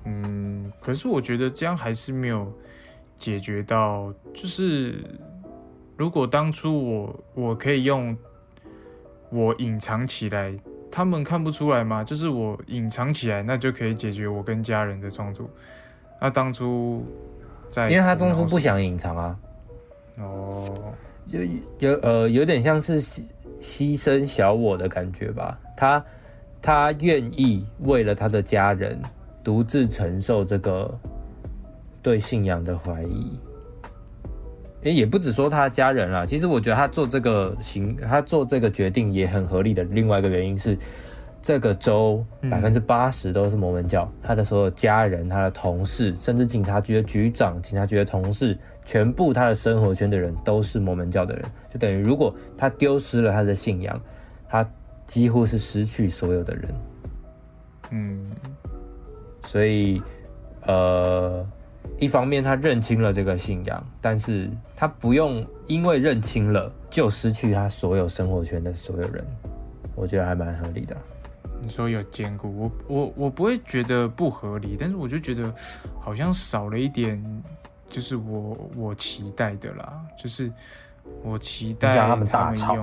[0.05, 2.53] 嗯，可是我觉得这样还是没有
[3.17, 5.03] 解决到，就是
[5.97, 8.15] 如果当初我我可以用
[9.33, 10.55] 我隐藏起来，
[10.91, 12.03] 他们看不出来吗？
[12.03, 15.49] 就是我隐藏起来，那就可以解决我跟家人的冲突。
[16.21, 17.03] 那当初
[17.69, 19.39] 在，因为他当初不想隐藏啊。
[20.19, 20.93] 哦。
[21.25, 21.39] 就
[21.79, 23.23] 有呃有点像是牺
[23.61, 26.05] 牺牲小我的感觉吧，他
[26.61, 29.01] 他愿意为了他的家人
[29.41, 30.99] 独自承受这个
[32.01, 33.52] 对信仰的怀疑，诶
[34.91, 39.83] 也不止说他家人啦，其实我觉得他做这个行他做这个决定也很合理的。
[39.83, 40.77] 另外一个原因是。
[41.45, 54.01] 这个州百分之八十都是摩门教，他的所有家人、他的同事，甚至警察局的局长、警察局的同事，全部他的生活圈的人都是摩门教的人，就等于如果他丢失了他的信仰，
[54.47, 54.65] 他
[55.05, 56.73] 几乎是失去所有的人。
[57.89, 58.31] 嗯，
[59.45, 60.01] 所以
[60.65, 61.45] 呃，
[61.99, 64.49] 一方面他认清了这个信仰，但是
[64.83, 69.25] 他不用因为认清了就失去他所有生活圈的所有人，
[69.95, 70.93] 我觉得还蛮合理的。
[71.61, 75.49] 你说有兼顾，我我我不会觉得不合理，但是我就觉得
[76.01, 77.23] 好像少了一点，
[77.87, 80.51] 就是我我期待的啦，就是
[81.23, 82.75] 我期待他们大吵，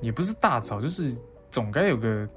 [0.00, 1.16] 也不是大吵，就是
[1.48, 2.28] 总该有个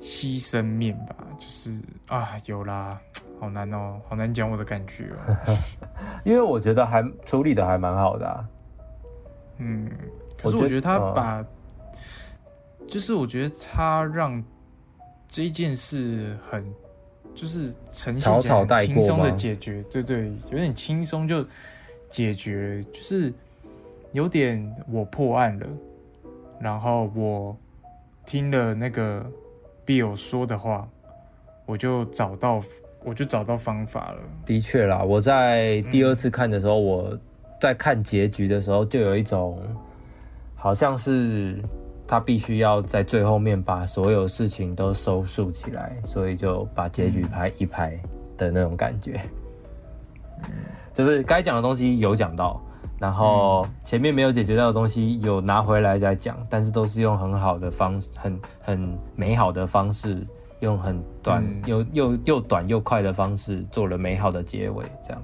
[0.00, 1.72] 牺牲面吧，就是
[2.06, 3.00] 啊有啦，
[3.40, 5.56] 好难哦，好难讲我的感觉哦，
[6.24, 8.46] 因为我觉得还处理的还蛮好的，
[9.58, 9.90] 嗯，
[10.40, 11.44] 可是我觉得他把。
[12.88, 14.42] 就是我觉得他让
[15.28, 16.64] 这件事很，
[17.34, 21.46] 就是呈现起来轻松的解决，对对，有点轻松就
[22.08, 23.30] 解决，就是
[24.12, 25.66] 有点我破案了，
[26.58, 27.54] 然后我
[28.24, 29.30] 听了那个
[29.88, 30.86] Bill 说的话，
[31.64, 32.60] 我就找到
[33.02, 34.20] 我就找到方法了。
[34.44, 37.18] 的确啦，我在第二次看的时候，我
[37.58, 39.58] 在看结局的时候，就有一种
[40.54, 41.56] 好像是。
[42.10, 48.00] 他必须要在最后面把所有事情都收束起来，所以就把结局拍一拍
[48.34, 49.20] 的那种感觉。
[50.94, 52.58] 就是该讲的东西有讲到，
[52.98, 60.26] 然后前面没有解决到的东西有拿回来再讲，但是都是用很好的方式，很很美好的方式，
[60.60, 65.22] 用很短又又又短又快的方式做了美好的结尾，这样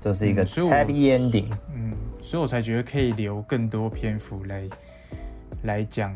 [0.00, 1.50] 就是一个 happy ending。
[1.74, 4.68] 嗯，所以我才觉得可以留更多篇幅来。
[5.62, 6.14] 来讲，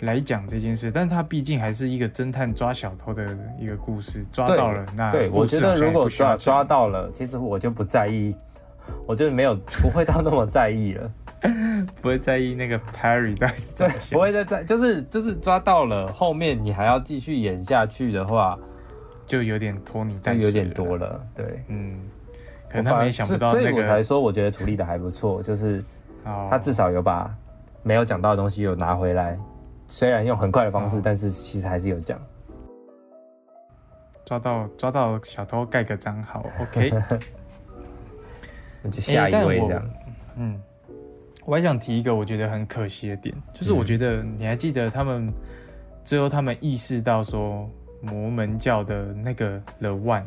[0.00, 8.36] 来讲这件事，但它毕竟还是一个侦探抓小偷的一个故事，抓到了那对，我觉得如果抓抓到了，其实我就不在意，
[9.06, 11.12] 我就没有 不会到那么在意了，
[12.00, 13.46] 不会在意那个 Perry 的，
[14.12, 18.58] 不会再在，就是就是抓到了，后面你还要继续演下去的话，
[19.26, 21.98] 就有点拖泥带水，有点多了，对，嗯，
[22.68, 25.82] 可能他们也想不到那个，所以我才说我觉得处理的还不错，就是
[26.24, 27.34] 他至少有把。
[27.84, 29.36] 没有讲到的东西有拿回来，
[29.88, 32.16] 虽然用很快的方式，但是其实还是有讲。
[34.24, 36.92] 抓到抓到小偷盖个章，好，OK。
[38.82, 39.90] 那就下一位这样。
[40.36, 40.60] 嗯，
[41.44, 45.32] 我还想提一个我觉得很可惜的点，就是我觉得你还记得他们
[46.04, 47.68] 最后他们意识到说
[48.00, 50.26] 摩门教的那个 The One，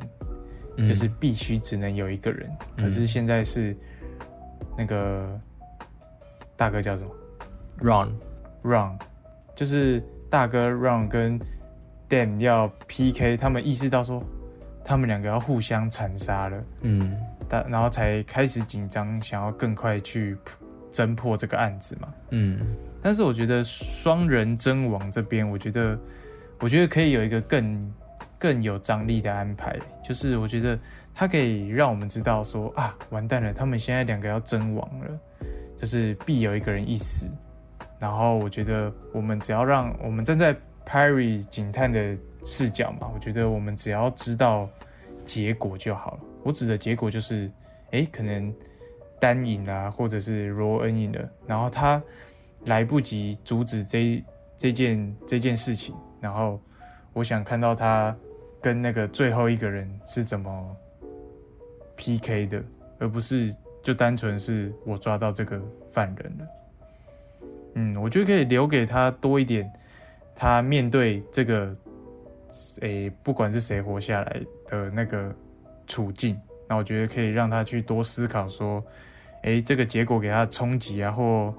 [0.78, 3.76] 就是必须只能有一个人，可是现在是
[4.78, 5.39] 那个
[6.56, 7.10] 大哥叫什么
[7.82, 8.97] ？Run，Run，
[9.56, 11.39] 就是大哥 Run 跟
[12.08, 14.24] Dan 要 PK，他们意识到说，
[14.84, 17.18] 他们两个要互相残杀了，嗯
[17.64, 20.38] 但然后才开始紧张，想要更快去
[20.91, 22.14] 侦破这个案子嘛。
[22.32, 22.60] 嗯
[23.01, 25.97] 但是我觉得双人争王这边，我觉得
[26.60, 27.93] 我觉得可以有一个更
[28.39, 30.78] 更有张力的安排，就是我觉得
[31.14, 35.20] 它可以让我们知道说啊，完蛋了，他们现在两个要争王了，
[35.78, 37.30] 就是必有一个人一死。
[37.99, 44.68] 然后我觉得我们只要让我们站在 Perry 警探的视角嘛，我觉得我们只要知道
[45.24, 46.20] 结果就好了。
[46.46, 47.52] 我指的结果就是，
[47.89, 48.54] 诶，可能
[49.20, 52.00] 单影啦，或者是罗恩影了，然后他
[52.66, 54.24] 来不及阻止这
[54.56, 56.62] 这件这件事情，然后
[57.14, 58.16] 我想看到他
[58.62, 60.78] 跟那个最后一个人是怎么
[61.96, 62.64] PK 的，
[63.00, 66.48] 而不是就单纯是我抓到这个犯人了。
[67.74, 69.68] 嗯，我觉得可以留给他多一点，
[70.36, 71.76] 他面对这个，
[72.82, 75.36] 诶、不管是谁活下来的那个
[75.88, 78.83] 处境，那我觉得可以让他去多思考说，
[79.43, 81.53] 诶、这个结果给他的冲击啊，或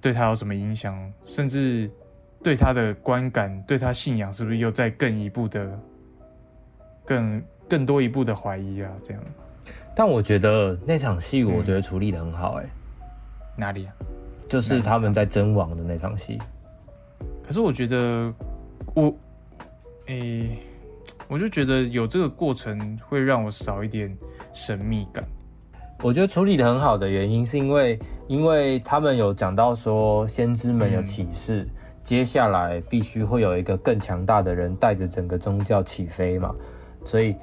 [0.00, 1.90] 对他有什么影响，甚至
[2.42, 5.78] 对他的观感、对他信仰是不是又再更一步的、
[7.04, 8.90] 更更多一步的怀疑啊？
[9.02, 9.22] 这样
[9.94, 12.66] 但我觉得那场戏，我觉得处理的很好、哎、
[13.56, 13.94] 哪里啊？
[14.48, 16.40] 就是他们在争王的那场戏。
[17.46, 18.32] 可是我觉得
[18.94, 19.14] 我，
[20.06, 20.56] 诶、
[21.30, 24.14] 我就觉得有这个过程会让我少一点
[24.52, 25.24] 神秘感。
[26.02, 31.68] 我觉得处理的很好的原因，是因为因为他们有讲到说，先知们有启示，
[32.02, 36.52] 接下来必须会有一个更强大的人带着整个宗教起飞嘛，
[37.04, 37.36] 所以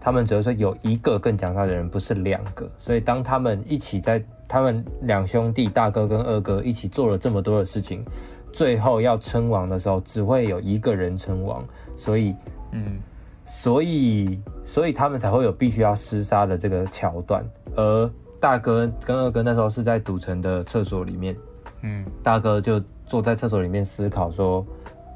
[0.00, 2.66] 他们只是说有一个更强大的人，不是两个。
[2.78, 8.02] 所以当他们一起在他们两兄弟大哥跟二哥一起做了这么多的事情，
[8.50, 11.62] 最后要称王的时候，只会有一个人称王，
[11.98, 12.34] 所以
[12.72, 12.98] 嗯
[13.46, 17.48] 所以，所以他们才会有必须要厮杀的这个桥段。
[17.76, 21.34] 而大哥跟二哥那时候是在赌城的厕所里面，
[21.82, 24.66] 嗯大哥就坐在厕所里面思考说，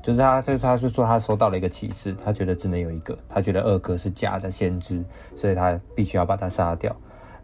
[0.02, 5.04] 就是他，就是他是说他收到了一个启示，他觉得只能有一个，他觉得二哥是假的先知，
[5.34, 6.94] 所以他必须要把他杀掉。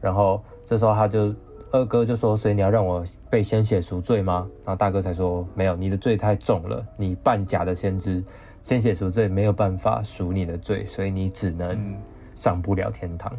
[0.00, 1.34] 然后这时候他就
[1.72, 4.46] 二哥就说，所以你要让我被鲜血赎罪吗？
[4.64, 8.22] 然后大哥才说没有，你的罪太重了，你扮假的先知，
[8.66, 11.96] 鲜血赎罪没有办法赎你的罪，所以你只能嗯
[12.34, 13.32] 上不了天堂。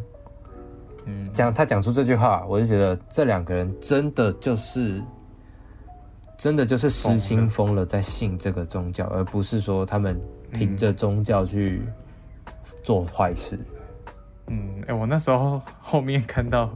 [1.04, 5.04] 嗯，讲他讲出这句话，我就觉得这两个人真的就是，
[6.38, 10.18] 真的就是失心疯了，在信这个宗教，而不是说他们
[10.54, 11.82] 凭着宗教去
[12.82, 13.60] 做坏事。
[14.48, 16.74] 嗯，哎、我那时候后面看到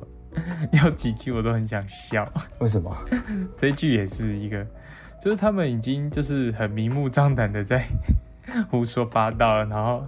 [0.84, 2.30] 有几句我都很想笑，
[2.60, 2.94] 为什么？
[3.56, 4.62] 这一句也是一个，
[5.22, 7.82] 就是他们已经就是很明目张胆的在
[8.70, 10.06] 胡说八道，然后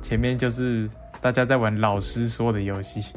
[0.00, 0.88] 前面就是
[1.20, 3.14] 大家在玩老师说的游戏，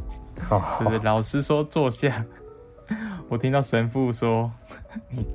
[0.49, 2.23] 哦，就是老师说坐下，
[3.29, 4.51] 我听到神父说
[5.09, 5.25] 你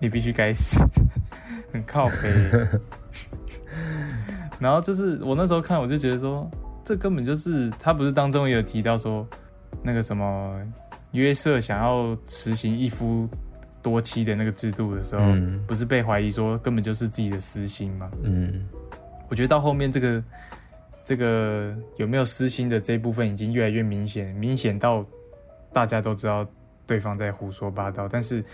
[0.00, 0.84] 你必须该死，
[1.72, 2.68] 很靠北。
[4.58, 6.48] 然后就是我那时候看，我就觉得说，
[6.84, 9.26] 这根本就是他不是当中也有提到说，
[9.82, 10.56] 那个什么
[11.10, 13.28] 约瑟想要实行一夫
[13.82, 18.10] 多妻的那个制度的时候，嗯不是被怀疑说根本就是自己的私心吗？
[18.22, 18.66] 嗯
[19.28, 20.24] 我觉得到后面这个
[21.04, 25.04] 这个有没有私心的这一部分已经越来越明显，明显到
[25.72, 26.46] 大家都知道
[26.86, 28.44] 对方在胡说八道，但是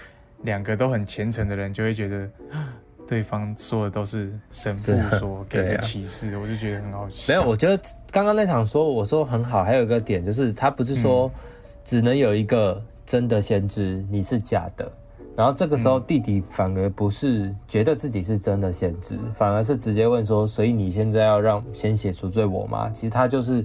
[0.45, 2.31] 两个都很虔诚的人就会觉得
[3.09, 7.33] 对方说的都是神父是啊所 给的启示，我就觉得很好笑。
[7.33, 11.31] 没有，我觉得刚刚那场说我说很好，还有一个点就是他不是说
[11.85, 14.91] 只能有一个真的先知，你是假的。
[15.39, 23.65] 然后这个时候弟弟反而不是觉得自己是真的先知，反而是直接问说：“所以你现在要让先写赎罪我吗？”其实他就是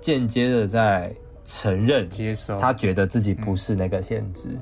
[0.00, 1.12] 间接的在
[1.44, 4.56] 承认接受他觉得自己不是那个先知。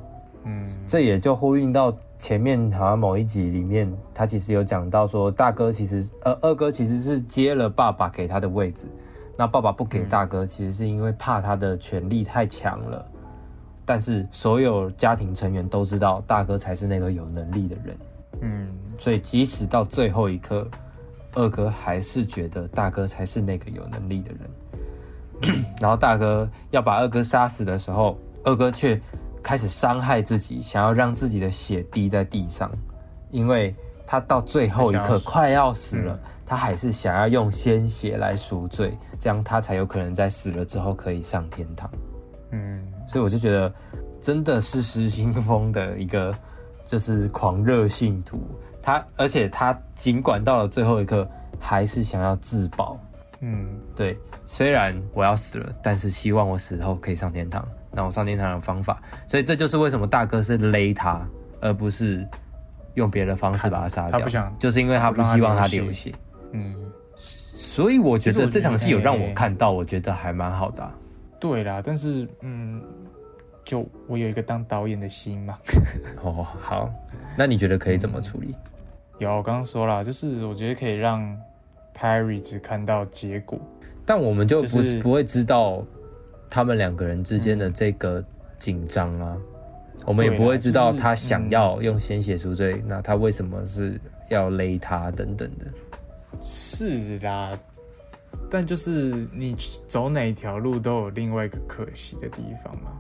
[0.45, 8.87] 嗯这也就呼应到前面好像某一集里面，他其实有讲到说，大哥其实呃二哥其实是接了爸爸给他的位置，
[9.37, 13.07] 那爸爸不给大哥，其实是因为怕他的权力太强了。
[13.89, 17.99] 但是所有家庭成员都知道，大哥才是那个有能力的人，
[18.43, 18.69] 嗯
[18.99, 20.69] 所以即使到最后一刻，
[21.33, 25.65] 二哥还是觉得大哥才是那个有能力的人。
[25.81, 29.01] 然后大哥要把二哥杀死的时候，二哥却
[29.43, 32.71] 开始伤害自己，想要让自己的血滴在地上，
[33.31, 33.75] 因为
[34.07, 41.91] 他到最后一刻快要死了，他还是想要用鲜血来赎罪，这样他才有可能在死了之后可以上天堂。
[42.51, 43.73] 嗯所以我就觉得
[44.21, 46.37] 真的是失心疯的一个
[46.87, 48.41] 就是狂热信徒，
[48.83, 51.27] 他而且他尽管到了最后一刻
[51.59, 53.01] 还是想要自保，
[53.41, 57.67] 嗯，对，虽然我要死了，但是希望我死后可以上天堂。
[57.91, 61.27] 那我上天堂的方法，所以这就是为什么大哥是勒他，
[61.59, 62.25] 而不是
[62.95, 64.19] 用别的方式把他杀掉。
[64.19, 66.15] 他不想就是因为他不希望他流流血。
[66.53, 66.75] 嗯，
[67.17, 70.95] 所以我觉得这场戏有让我哎看到，我觉得还蛮好的啊、
[71.41, 72.83] 对啦，但是嗯，
[73.69, 75.59] 就我有一个当导演的心嘛。
[76.25, 76.91] 哦，好，
[77.37, 78.55] 那你觉得可以怎么处理？
[79.19, 81.39] 有，我刚刚说了，就是我觉得可以让
[81.95, 83.61] Perry 只看到结果。
[84.07, 85.85] 但我们就不、就是不会知道
[86.49, 88.25] 他们两个人之间的这个
[88.59, 89.37] 紧张啊，
[90.07, 94.01] 我们也不会知道他想要用鲜血赎罪，那他为什么是
[94.31, 95.67] 要勒他等等的。
[96.41, 97.51] 是啦，
[98.51, 99.55] 但就是你
[99.87, 102.97] 走哪一条路都有另外一个可惜的地方啊。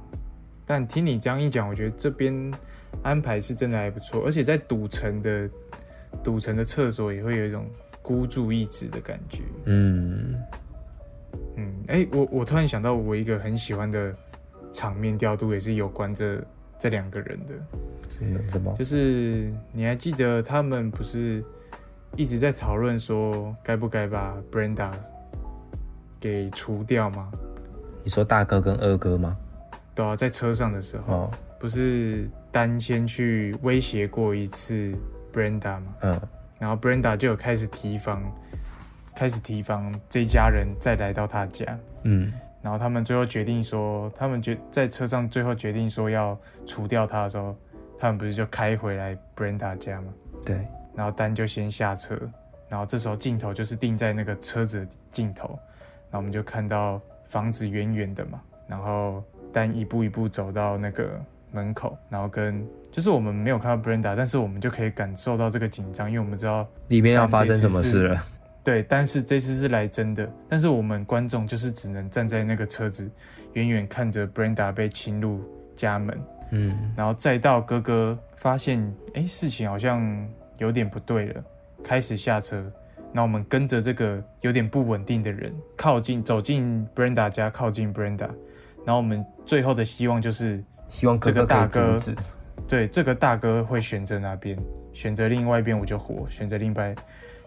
[0.68, 2.52] 但听你这样一讲，我觉得这边
[3.02, 5.48] 安排是真的还不错，而且在赌城的
[6.22, 7.66] 赌城的厕所也会有一种
[8.02, 9.44] 孤注一掷的感觉。
[9.64, 10.34] 嗯，
[11.56, 14.14] 嗯，哎、我我突然想到，我一个很喜欢的
[14.70, 16.38] 场面调度也是有关这
[16.78, 17.54] 这两个人的，
[18.06, 18.74] 怎么怎么？
[18.74, 21.42] 就是你还记得他们不是
[22.14, 24.92] 一直在讨论说该不该把 Brenda
[26.20, 27.32] 给除掉吗？
[28.04, 29.34] 你说大哥跟二哥吗？
[29.98, 34.94] 对啊，在车上的时候，哦，不是丹先去威胁过一次
[35.32, 35.94] Brenda 吗？
[36.02, 36.20] 嗯
[36.60, 38.22] 然后 Brenda 就有开始提防，
[39.14, 41.76] 开始提防这一家人再来到他家。
[42.04, 42.32] 嗯
[42.62, 47.56] 然后他们最后决定说，他们决在车上最后决定说要除掉他的时候，
[47.98, 50.12] 他们不是就开回来 Brenda 家吗？
[50.44, 52.16] 对，然后丹就先下车，
[52.68, 55.48] 然后这时候镜头就是定在那个车子的镜头，
[56.10, 59.22] 然后我们就看到房子远远的嘛，然后
[59.52, 61.20] 丹一步一步走到那个
[61.52, 68.22] 门口，然后跟就是我们没有看到 Brenda，但是我们就可以感受到这个紧张，因为我们知道里面要发生什么事了？
[68.64, 73.10] 对，但是这次是来真的，但是我们观众就是只能站在那个车子，
[73.54, 75.40] 远远看着 Brenda 被侵入
[75.74, 76.18] 家门，
[76.50, 80.28] 嗯然后再到哥哥发现，哎，事情好像
[80.58, 81.42] 有点不对了，
[81.82, 82.70] 开始下车。
[83.10, 88.28] 那我们跟着这个有点不稳定的人靠近，走进 Brenda 家，靠近 Brenda。
[88.84, 91.98] 然后我们最后的希望就是，希望哥这个大哥。
[92.66, 94.58] 对这个大哥会选择哪边，
[94.92, 96.94] 选择另外一边我就活，选择另外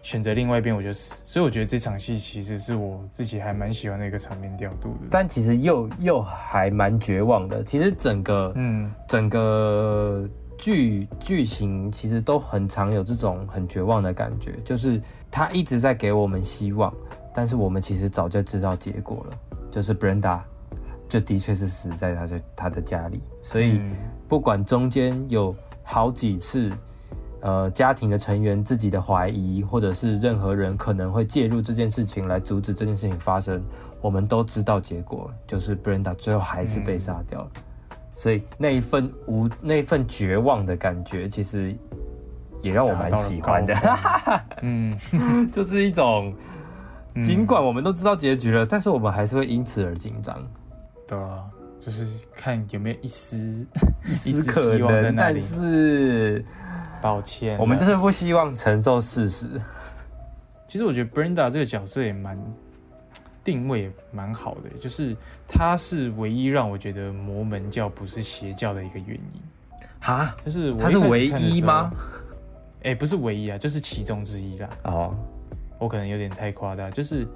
[0.02, 1.20] 选择另外一边我就死。
[1.24, 5.06] 所以我觉得这场戏其实是我自己还蛮喜欢的一个场面调度的。
[5.10, 7.62] 但其实又又还蛮绝望的。
[7.62, 10.28] 其实整个嗯，整个
[10.58, 16.92] 剧剧情其实都很常有这种很绝望的感觉，就是他一直在给我们希望，
[17.32, 19.38] 但是我们其实早就知道结果了，
[19.70, 20.40] 就是 Brenda
[21.12, 23.96] 就的确是死在他的他的家里，所以嗯。
[24.28, 26.72] 不管中间有好几次。
[27.44, 33.60] 呃，家庭的成员自己的怀疑，或者是任何人可能会介入这件事情来阻止这件事情发生，
[34.00, 37.50] 我们都知道结果，就是 Brenda 最后还是被杀掉了。
[38.14, 41.76] 所以那一份无那一份绝望的感觉，其实
[42.60, 43.74] 也让我蛮喜欢的，
[44.62, 44.96] 嗯，
[45.50, 46.32] 就是一种
[47.20, 50.40] 尽管我们都知道结局了，但是我们还是会因此而紧张，
[51.12, 51.44] 对啊，
[51.78, 53.66] 就是看有没有一丝
[54.06, 55.38] 一一丝可希望在能，但。
[55.40, 56.42] 是
[57.02, 59.60] 抱歉啊，我们就是不希望承受事实。
[60.66, 62.38] 其实我觉得 Brenda 这个角色也蛮
[63.44, 65.14] 定位也蛮好的，就是
[65.46, 69.42] 她是唯一让我觉得摩门教不是邪教的一个原因。
[70.00, 71.92] 哈，就是他是唯一吗？？
[72.84, 74.70] 哎、不是唯一啊，就是其中之一啦。
[74.84, 75.14] 哦，
[75.78, 77.26] 我可能有点太夸大，就是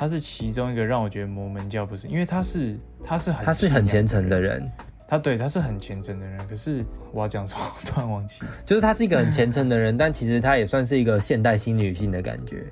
[0.00, 2.74] 他是其中一个让我觉得摩门教不是，因为他是
[3.04, 4.66] 他是很他是很虔诚的人，
[5.06, 6.46] 他对他是很虔诚的人。
[6.48, 6.82] 可是
[7.12, 8.40] 我要讲什么，我突然忘记。
[8.64, 12.64] 就是他是一个很虔诚的人，但其实他也算是一个现代新女性的感觉。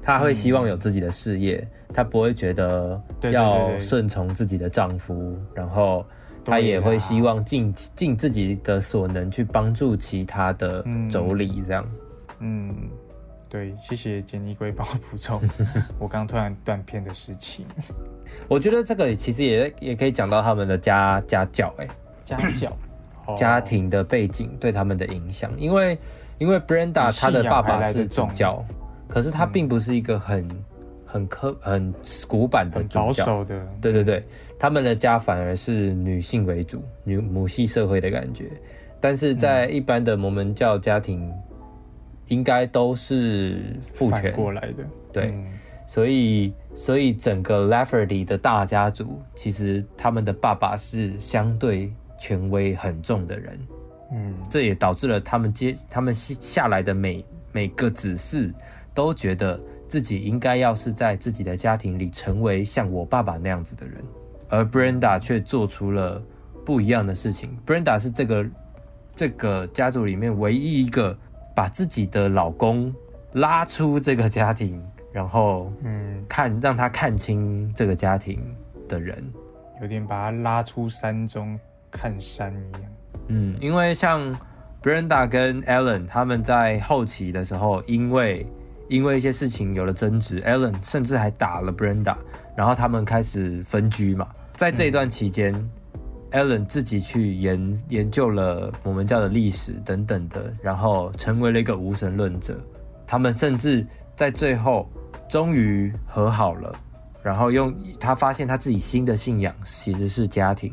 [0.00, 6.06] 她会希望有自己的事业，她不会觉得要对顺从自己的丈夫，然后
[6.44, 11.84] 她也会希望尽尽自己的所能去帮助其他的妯娌，这样。
[12.38, 12.88] 嗯，
[13.50, 15.42] 对，谢谢杰尼龟帮我补充
[15.98, 17.66] 我刚突然断片的事情。
[18.46, 21.88] 我觉得这个其实也也可以讲到他们的家 家教、欸，
[22.24, 22.70] 家教，
[23.26, 25.98] 哦家庭的背景对他们的影响，因为
[26.38, 28.64] 因为 Brenda 她的爸爸是主教，
[29.08, 30.48] 可是他并不是一个很
[31.04, 31.92] 很科很
[32.28, 34.24] 古板的很保守的，对对对，
[34.60, 38.44] 他们的家反而是女性为主，女母系社会的感觉，
[39.00, 41.28] 但是在一般的摩门教家庭，
[42.30, 45.26] 应该都是父权，过来的，对。
[45.26, 45.46] 嗯。
[45.86, 53.58] 所以所以整个 Lafferty 的大家族，其实他们的爸爸是相对权威很重的人，
[54.12, 58.54] 嗯，这也导致了他们接他们下下来的每每个子嗣
[58.94, 63.96] 都觉得自己应该要是在自己的家庭里成为像我爸爸那样子的人，
[64.48, 66.22] 而 Brenda 却做出了
[66.64, 67.58] 不一样的事情。
[67.66, 68.46] Brenda 是这个
[69.16, 71.18] 这个家族里面唯一一个
[71.60, 72.90] 把自己的老公
[73.34, 74.82] 拉出这个家庭，
[75.12, 78.40] 然后嗯，看让他看清这个家庭
[78.88, 79.22] 的人。
[79.82, 82.82] 有点把他拉出山中看山一样。
[83.26, 84.34] 嗯，因为像
[84.82, 88.46] Brenda 跟 Alan 他们在后期的时候，因为
[88.88, 92.16] 因为一些事情有了争执，Alan 甚至还打了 Brenda，
[92.56, 94.26] 然后他们开始分居嘛。
[94.56, 95.52] 在这一段期间、
[96.38, 102.56] l a n 自己去研研究了我们教的历史等等的，然后成为了一个无神论者。
[103.06, 104.88] 他们甚至在最后
[105.28, 106.74] 终于和好了，
[107.22, 110.72] 然后用他发现他自己新的信仰其实是家庭。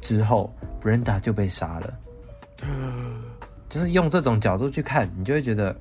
[0.00, 1.98] 之后，Brenda 就被杀了。
[3.68, 5.76] 就是用这种角度去看，你就会觉得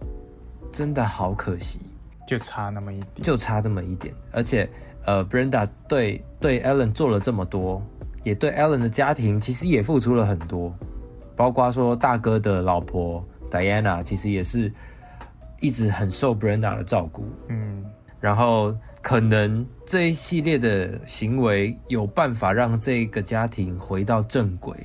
[0.71, 1.79] 真的好可惜，
[2.27, 4.13] 就差那么一点，就差那么一点。
[4.31, 4.69] 而且，
[5.05, 7.81] 呃，Brenda 对对 Allen 做了这么多，
[8.27, 10.75] 也对 Ellen 的家庭其实也付出了很多，
[11.33, 14.69] 包括说大哥的老婆 Diana 其实也是
[15.61, 17.23] 一直很受 Brenda 的照顾。
[17.47, 17.85] 嗯，
[18.19, 24.75] 然后可能这一系列的行为有办法让这个家庭回到正轨。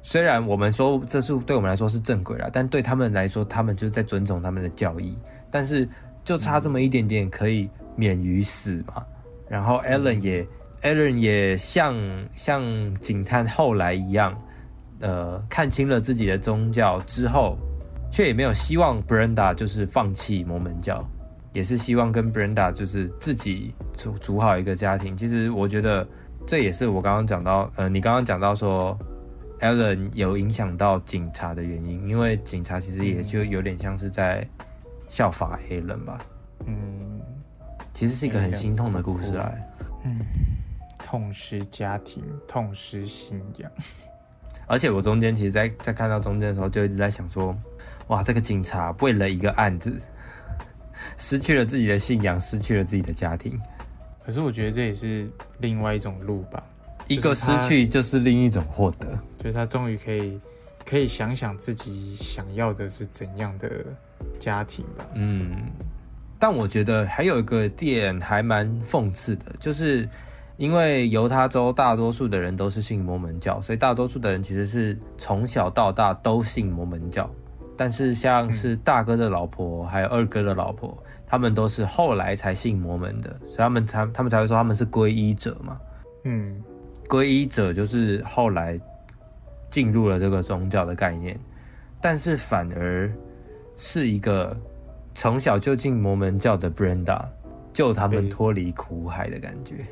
[0.00, 5.18] 虽然我们说这是对我们来说是正轨了，但对他们来说，他们就是在尊重他们的教义。
[5.50, 5.88] 但是
[6.22, 9.04] 就差这么一点点，可以免于死嘛。
[9.48, 10.46] 然后 Ellen 也
[10.86, 11.94] ，Ellen 也像
[12.34, 14.36] 像警探后来一样，
[15.00, 17.58] 呃，看清了自己的宗教之后，
[18.10, 21.04] 却也没有希望 Brenda 就是放弃摩门教，
[21.52, 25.16] 也是希望跟 Brenda 就是自己组组好一个家庭。
[25.16, 26.06] 其实我觉得
[26.46, 28.96] 这也是我刚刚讲到，呃，你刚刚讲到说。
[29.60, 34.46] Allen 有影响到警察的原因，因为警察其实也就有点像是在
[35.08, 36.18] 效法黑人吧。
[36.66, 37.22] 嗯，
[37.94, 39.50] 其实是一个很心痛的故事啊。
[40.04, 40.18] 嗯，
[41.02, 43.70] 痛失家庭，痛失信仰。
[44.68, 47.56] 而且我中间其实，在在看到中间的时候，就一直在想说，
[48.08, 49.96] 哇，这个警察为了一个案子，
[51.16, 53.56] 失去了自己的信仰，失去了自己的家庭。
[54.24, 55.30] 可是我觉得这也是
[55.60, 56.60] 另外一种路吧。
[57.06, 59.06] 一个失去就是另一种获得，
[59.38, 60.40] 就是他终于可以
[60.84, 63.70] 可以想想自己想要的是怎样的
[64.40, 65.06] 家庭吧。
[65.14, 65.70] 嗯，
[66.40, 70.08] 但我觉得还有一个点还蛮讽刺的，就是
[70.56, 77.28] 因为犹他州大多数的人都是信摩门教，所以大多数的人其实是从小到大都信摩门教。
[77.76, 80.96] 但是像是大哥的老婆还有二哥的老婆，
[81.26, 85.78] 他们都是后来才信摩门的，所以他们才他们才会说他们是皈依者嘛。
[86.24, 86.62] 嗯。
[87.06, 88.80] 皈依者就是后来
[89.70, 91.38] 进入了这个宗教的概念，
[92.00, 93.08] 但是反而
[93.76, 94.56] 是一个
[95.14, 97.24] 从小就进摩门教的 Brenda
[97.72, 99.84] 救他们脱离苦海的感觉。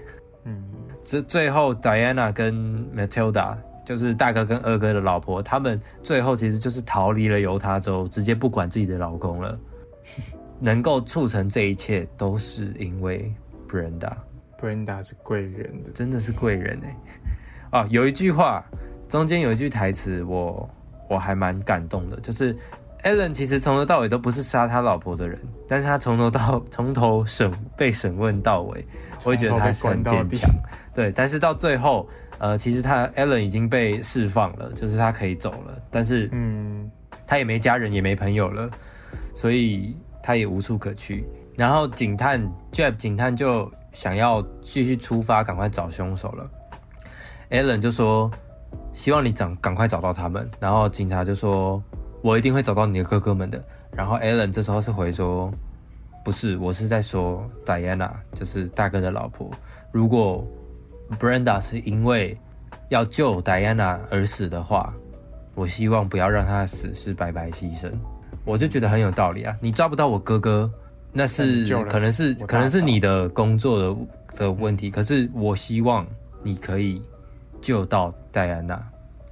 [0.44, 0.62] 嗯，
[1.04, 2.54] 这最后 Diana 跟
[2.94, 9.58] Matilda 就是大哥跟二哥的老婆，他们最后其实就是逃离了犹他州，直接不管自己的老公了。
[10.60, 13.30] 能够促成这一切，都是因为
[13.68, 14.12] Brenda。
[14.58, 17.80] Brenda 是贵人的，真的是贵人哎！
[17.80, 18.64] 啊，有一句话，
[19.08, 20.70] 中间有一句台词，我
[21.08, 22.56] 我还蛮感动的，就是
[23.04, 25.38] Alan 其实从头到尾都不是杀他老婆的人，
[25.68, 28.84] 但是他从头到从头审被审问到尾，
[29.26, 30.50] 我也觉得他是很坚强。
[30.92, 36.90] 对，但是到最后，呃，其实他 Allen 已经被释放了，就是他可以走了，但是嗯，
[37.26, 38.70] 他也没家人，也没朋友了，
[39.34, 41.24] 所以他也无处可去。
[41.56, 42.42] 然后警探
[42.72, 43.70] Jeff 警探就。
[43.94, 46.50] 想要继续出发，赶快找凶手了。
[47.50, 48.28] Allen 就说
[48.92, 51.80] ：“希望你找赶快找到他们。”然后警察就说
[52.24, 53.62] ：“我一定会找到你的哥哥们的。”
[53.92, 55.52] 然后 Allen 这时候是回说
[56.24, 59.50] ：“不是，我是在说 Diana，就是大哥的老婆。
[59.92, 60.42] 如果
[61.20, 62.38] Brenda 是因为
[62.88, 64.94] 要救 Diana 而死的话，
[65.54, 67.92] 我希望不要让他死是白白牺牲。”
[68.46, 69.54] 我就觉得很有道理啊！
[69.60, 70.70] 你抓不到我哥哥。
[71.16, 73.96] 那是可能是可能是你的工作的
[74.36, 76.04] 的问题，可是我希望
[76.42, 77.00] 你可以
[77.60, 78.84] 救到戴安娜，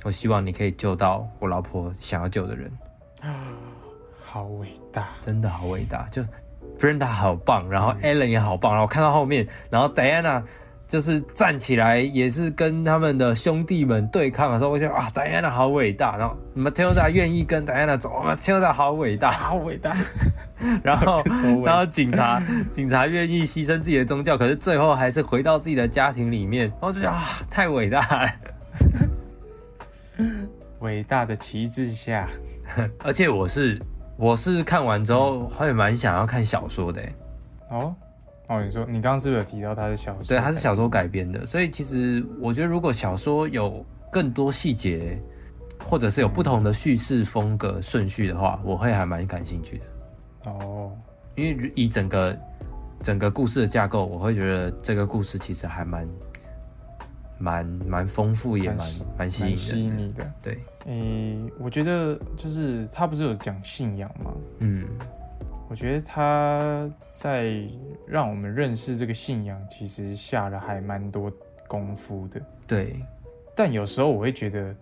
[0.04, 2.70] 我希望你可以救到我老婆想要救的人，
[4.20, 6.22] 好伟大，真的好伟大，就
[6.78, 10.42] Brenda 好棒，然后 Allen 也好棒，然后看到后面，然后 Diana。
[10.88, 16.18] 就是站起来，也是跟他们的兄弟们对抗的时候，我觉得啊，Diana 好伟大。
[16.18, 19.96] 然后 Matilda 愿意跟 Diana 走，Matilda 好伟大， 好伟大。
[20.82, 21.22] 然后，
[21.64, 26.68] 然后警察，警察愿意牺牲自己的宗教，可是最后还是回到自己的家庭里面。
[26.68, 28.30] 然后就觉得啊，太伟大了。
[30.82, 32.28] 伟大的旗帜下，
[33.02, 33.80] 而且我是
[34.16, 37.02] 我是看完之后会蛮想要看小说的。
[37.70, 37.94] 哦
[38.48, 40.24] 哦，你说你刚刚是不是有提到它是小说？
[40.28, 45.18] 对，它是小说改编的，所以其实我觉得如果小说有更多细节，
[45.82, 50.50] 或者是有不同的叙事风格顺序的话，我会还蛮感兴趣的。
[50.50, 50.92] 哦，
[51.36, 52.38] 因为以整个
[53.00, 56.06] 整个故事的架构，我会觉得这个故事其实还蛮
[57.42, 58.88] 蛮蛮丰富，也蛮
[59.18, 60.32] 蛮吸引吸引你的。
[60.40, 64.32] 对，诶，我觉得就是他不是有讲信仰吗？
[64.60, 64.86] 嗯，
[65.68, 67.66] 我觉得他在
[68.06, 71.32] 让我们认识这个信仰，其实下了还蛮多
[71.66, 72.40] 功夫的。
[72.64, 73.04] 对，
[73.56, 74.72] 但有时候我会觉得，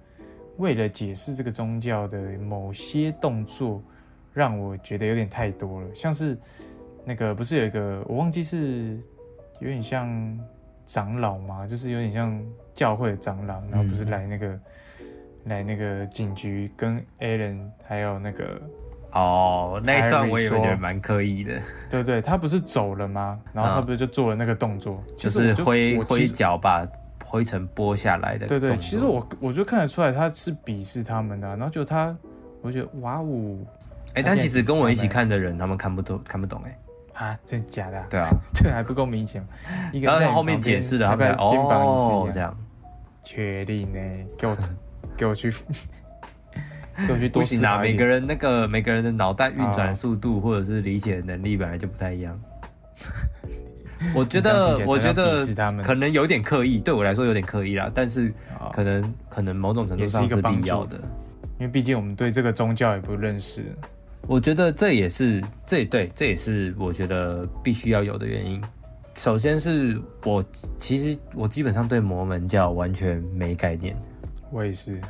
[0.58, 3.82] 为了解释这个宗教的某些动作，
[4.34, 5.88] 让我觉得有点太多了。
[5.94, 6.36] 像是
[7.06, 8.98] 那个不是有一个我忘记是
[9.60, 10.06] 有点像
[10.90, 11.64] 长老嘛？
[11.68, 12.36] 就是有点像
[12.74, 14.58] 教会的长老，然后不是来那个、
[15.44, 18.60] 来那个警局跟 Alan 还有那个
[19.12, 22.20] 哦，那一段我也觉得蛮刻意的，对对？
[22.20, 23.38] 他不是走了吗？
[23.52, 26.84] 然后他不是就做了那个动作，就是挥挥脚把
[27.24, 28.48] 灰尘拨下来的。
[28.48, 32.16] 对对，其实我我就看得出来他是鄙视他们的啊、然后就他，
[32.62, 33.58] 我觉得哇哦
[34.16, 36.76] 哎、但其实跟我一起看的人，他们看不懂，看不懂哎、
[37.14, 39.48] 啊，真的假的啊、对啊， 这个还不够明显吗？
[39.92, 42.56] 一个然后在后面解释的，他们肩膀哦一样，这样，
[43.24, 43.98] 确定呢？
[44.38, 44.56] 给我
[45.16, 45.52] 给我去
[47.06, 47.78] 给我去多不行啊。
[47.78, 52.38] 每个人那个每个人的脑袋运转速度或者是理解能力本来就不太一样。
[54.14, 55.44] 我觉得我觉得
[55.82, 60.96] 可能有点刻意，对我来说有点刻意啦，但是啊可能可能某种程度上是必要的。
[61.58, 63.64] 因为毕竟我们对这个宗教也不认识。
[64.26, 68.62] 我觉得这也是这也对，这也是我觉得必须要有的原因。
[69.16, 70.42] 首先是我
[70.78, 73.96] 其实我基本上对摩门教完全没概念，
[74.50, 75.00] 我也是，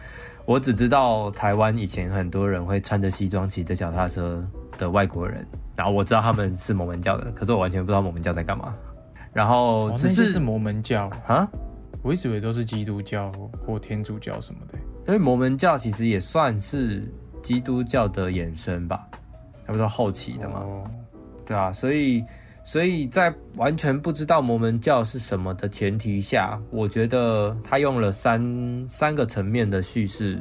[0.47, 4.45] 我只知道台湾以前很多人会穿着西装骑着脚踏车
[4.79, 5.47] 的外国人，
[5.77, 8.75] 然后我知道他们是摩门教的， 可是我完全不知道摩门教在干嘛。
[9.33, 11.49] 然后哦，只是摩门教，啊，
[12.03, 13.31] 我一直以为都是基督教
[13.65, 14.79] 或天主教什么的。
[15.07, 17.07] 因为摩门教其实也算是
[17.43, 19.07] 基督教的衍生吧，
[19.67, 20.61] 差不多后期的嘛。
[20.61, 20.85] 哦，
[21.45, 22.25] 对啊，所以
[22.63, 30.41] 所以在完全不知道摩门教是什么的前提下，我觉得他用了三三个层面的叙事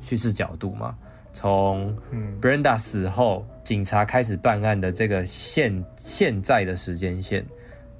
[0.00, 0.94] 叙事角度嘛，
[1.32, 2.38] 从嗯。
[2.40, 7.44] Brenda 死后，警察开始办案的这个现现在的时间线，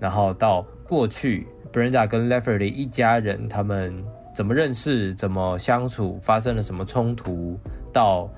[0.00, 3.94] 然后到过去 Brenda 跟 Lefferty 一家人他们
[4.34, 7.56] 怎么认识、怎么相处、发生了什么冲突，
[7.92, 8.28] 到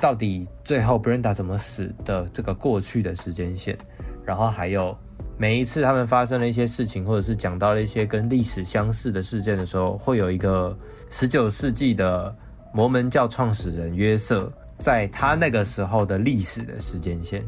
[0.00, 3.76] 到底最后 Brenda 怎么死的这个过去的时间线，
[4.24, 4.96] 然后还有
[5.38, 10.76] 每一次他们发生了一些事情，或者是讲到了一些跟历史相似的事件的时候，会有一个
[11.08, 12.34] 十九世纪的
[12.72, 17.46] 摩门教创始人约瑟，在他那个时候的历史的时间线。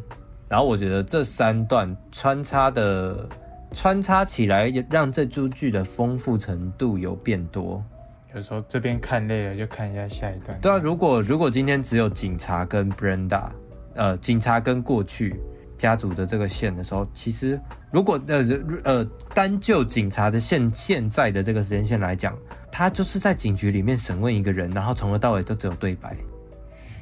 [0.48, 3.28] 然后我觉得这三段穿插的
[3.72, 7.84] 穿插起来，也让这出剧的丰富程度有变多。
[8.38, 10.56] 有时候这边看累了就看一下下一段。
[10.60, 13.48] 对啊，如果如果今天只有警察跟 Brenda，
[13.94, 15.34] 呃，警察跟过去
[15.76, 17.60] 家族的这个线的时候，其实
[17.90, 18.44] 如果呃
[18.84, 22.38] 呃单就警察的现现在的这个时间线来讲，
[22.70, 26.16] 他就是在警局里面审问一个人，然后从头到尾都只有对白，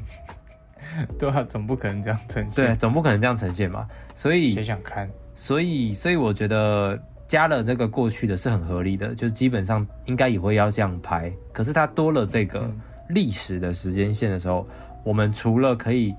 [1.19, 3.87] 对啊，总不可能这样呈现对，总不可能这样呈现嘛。
[4.15, 5.07] 所以谁想看？
[5.35, 11.33] 所以所以我觉得加了这个过去的是很合理的，就基本上应该也会要这样拍。
[11.53, 12.71] 可是它多了这个
[13.09, 14.67] 历史的时间线的时候，
[15.05, 16.15] 我们除了可以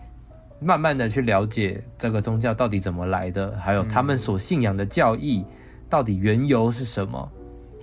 [0.60, 5.46] 慢慢的去了解这个宗教到底怎么来的，还有他们所信仰的教义
[5.90, 7.32] 到底缘由是什么，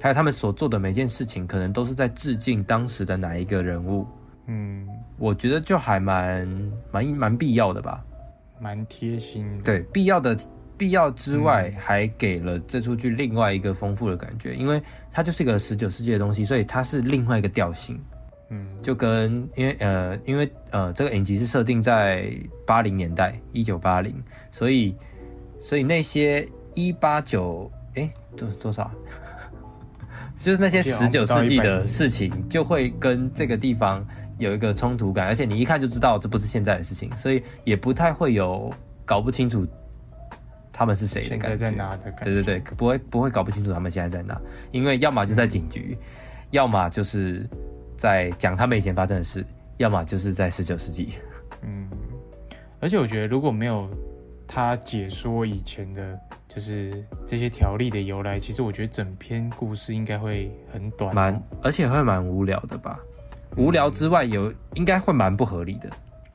[0.01, 4.07] 还有他们所做的每件事情，可能都是在致敬当时的哪一个人物。
[4.47, 6.47] 嗯，我觉得就还蛮
[6.91, 8.05] 蛮蛮必要的吧。
[8.61, 9.61] 蛮贴心的。
[9.63, 10.37] 对，必要的
[10.77, 17.99] 必要之外，还给了这出剧另外一个丰富的感觉，因为它就是一个十九世纪的东西，所以它是另外一个调性，
[18.51, 22.31] 嗯，就跟因为呃，因为呃，这个影集是设定在
[22.67, 24.15] 八零年代，一九八零，
[24.51, 24.95] 所以
[25.61, 28.91] 所以那些一八九哎多多少？
[30.37, 34.05] 就是那些十九世纪的事情，就会跟这个地方
[34.37, 38.71] 有一个冲突感，而且你一看就知道这不是现在的事情，所以也不太会有
[39.05, 39.65] 搞不清楚
[40.75, 41.49] 他们是谁的感觉。
[41.49, 42.25] 现在在哪的感觉？
[42.25, 44.39] 对对对，不会不会搞不清楚他们现在在哪，
[44.73, 45.97] 因为要么就在警局，
[46.51, 47.49] 要么就是
[47.97, 49.47] 在讲他们以前发生的事，
[49.77, 51.15] 要么就是在十九世纪。
[51.63, 51.89] 嗯，
[52.81, 53.89] 而且我觉得如果没有
[54.47, 56.19] 他解说以前的，
[56.49, 62.99] 就是这些条例的由来，其实我觉得整篇故事应该会很短哦、蛮而且会蛮无聊的吧？
[63.57, 65.89] 无聊之外有应该会蛮不合理的。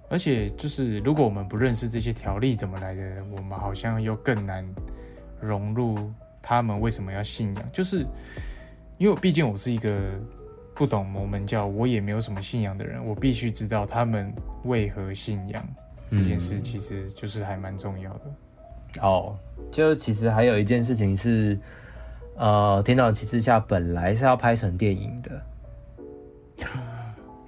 [0.10, 4.68] 而且就是如果我们不认识这些条例怎么来的，我们好像又更难
[5.40, 7.72] 融入他们为什么要信仰。
[7.72, 8.06] 就是
[8.98, 10.00] 因为毕竟我是一个
[10.74, 14.34] 不懂摩门教，我也没有什么信仰的人，我必须知道他们
[14.64, 15.66] 为何信仰
[16.10, 19.02] 这件事，其实就是还蛮重要的。
[19.02, 19.38] 哦，
[19.72, 21.60] 就其实还有一件事情是，
[22.36, 25.42] 呃，《天堂骑士下》本来是要拍成电影的，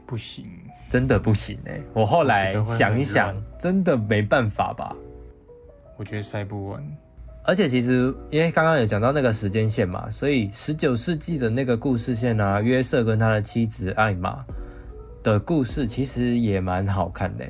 [0.05, 0.45] 不行，
[0.91, 1.79] 真的不行哎！
[1.93, 4.93] 我后来想一想，真的没办法吧？
[5.95, 6.85] 我觉得塞不完。
[7.45, 14.45] 而且其实，因为刚刚有讲到那个时间线嘛，所以十九世纪的那个故事线啊，约瑟跟他的妻子艾玛
[15.23, 17.45] 的故事，其实也蛮好看的。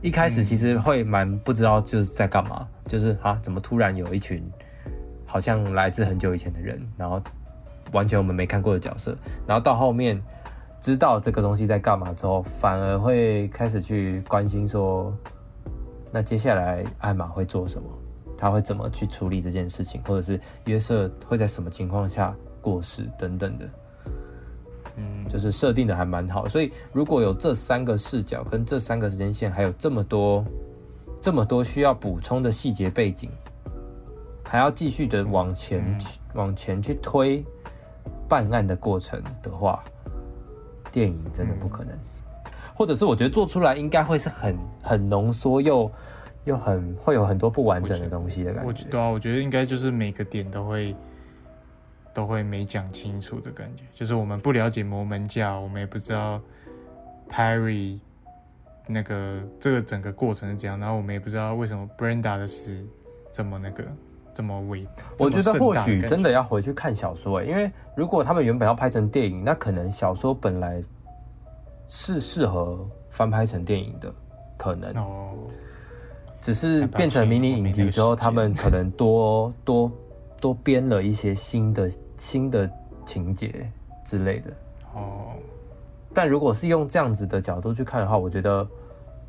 [0.00, 4.42] 一开始其实会蛮不知道就是在干嘛，就是啊，怎么突然有一群
[5.26, 7.22] 好像来自很久以前的人，然后
[7.92, 9.14] 完全我们没看过的角色，
[9.46, 10.18] 然后到后面
[10.80, 15.12] 知道这个东西在干嘛之后，反而会开始去关心说，
[16.10, 17.88] 那接下来艾玛会做什么，
[18.36, 23.68] 他会怎么去处理这件事情，或者是约瑟会在什么情况下过世等等的。
[24.96, 30.44] 嗯，就是设定的还蛮好，所以如果有这三个视角跟这三个时间线，还有这么多
[31.20, 33.30] 这么多需要补充的细节背景，
[34.42, 35.98] 还要继续的往前
[36.34, 37.44] 往前去推
[38.28, 39.84] 办案的过程的话，
[40.98, 41.96] 电影真的不可能，
[42.74, 45.90] 或者是我觉得做出来应该会是很很浓缩又
[46.44, 48.84] 又很会有很多不完整的东西的感觉。
[48.90, 50.96] 对啊，我觉得应该就是每个点都会。
[52.14, 56.40] 都会没讲清楚的感觉，就是我们不了解摩门教，我们也不知道
[57.30, 58.00] Perry
[58.88, 62.84] 那个这个整个过程是怎样，然后我们也不知道为什么 Brenda 的死
[63.30, 63.84] 这么那个
[64.38, 64.86] 这么伟。
[65.18, 70.80] 我觉得或许真的要回去看小说，因为如果他们原本要拍成电影，那可能小说本来
[71.88, 74.08] 是适合翻拍成电影的，
[74.56, 75.32] 可能哦，
[76.40, 79.90] 只是变成迷你影集之后，他们可能多多
[80.40, 81.90] 多编了一些新的。
[82.20, 82.68] 新的
[83.06, 83.70] 情节
[84.04, 84.50] 之类的
[84.92, 85.36] 哦，
[86.12, 88.68] 但如果是用这样子的角度去看的话，我觉得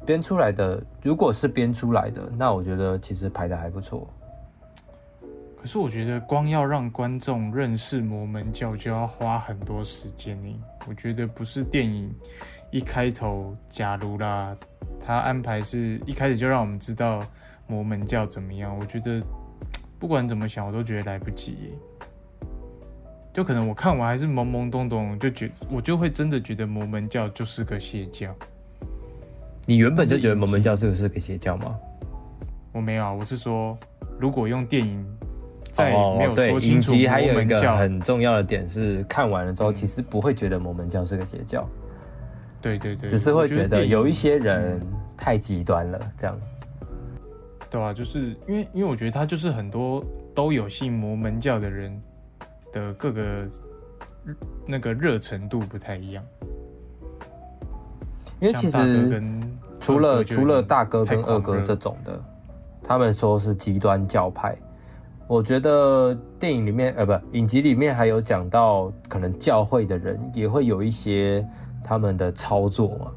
[0.07, 4.07] 编出来的，如果是编出来的，那我觉得其实拍的还不错。
[5.59, 10.55] 可是我觉得光要让观众认识摩门教，就要花很多时间呢。
[10.87, 12.09] 我觉得不是电影
[12.71, 14.55] 一开头，假如啦，
[15.01, 17.25] 他安排是一开始就让我们知道
[17.67, 19.21] 摩门教怎么样，我觉得
[19.99, 21.73] 不管怎么想，我都觉得来不及。
[23.33, 28.33] 就可能我看完还是懵懵懂懂，就觉我就会真的觉得摩门教就是个邪教。
[29.65, 31.77] 你原本就觉得摩门教是个是个邪教吗？
[32.71, 33.77] 我没有啊，我是说，
[34.17, 35.05] 如果用电影
[35.71, 41.67] 在没有说清楚还有一个很重要的点是，看完了之后其实不会觉得摩门教是个邪教。
[42.61, 44.81] 对对对，只是会觉得有一些人
[45.17, 46.39] 太极端了，这样。
[47.69, 50.03] 对啊，就是因为因为我觉得他就是很多
[50.35, 52.01] 都有信摩门教的人。
[52.71, 53.47] 的各个
[54.67, 56.23] 那个热程度不太一样，
[58.39, 58.77] 因为其实
[59.79, 62.23] 除了除了大哥跟二哥这种的，
[62.83, 64.55] 他们说是极端教派。
[65.29, 71.47] 我觉得电影里面呃不影集里面还有讲到，可能教会的人也会有一些
[71.83, 73.11] 他们的操作嘛。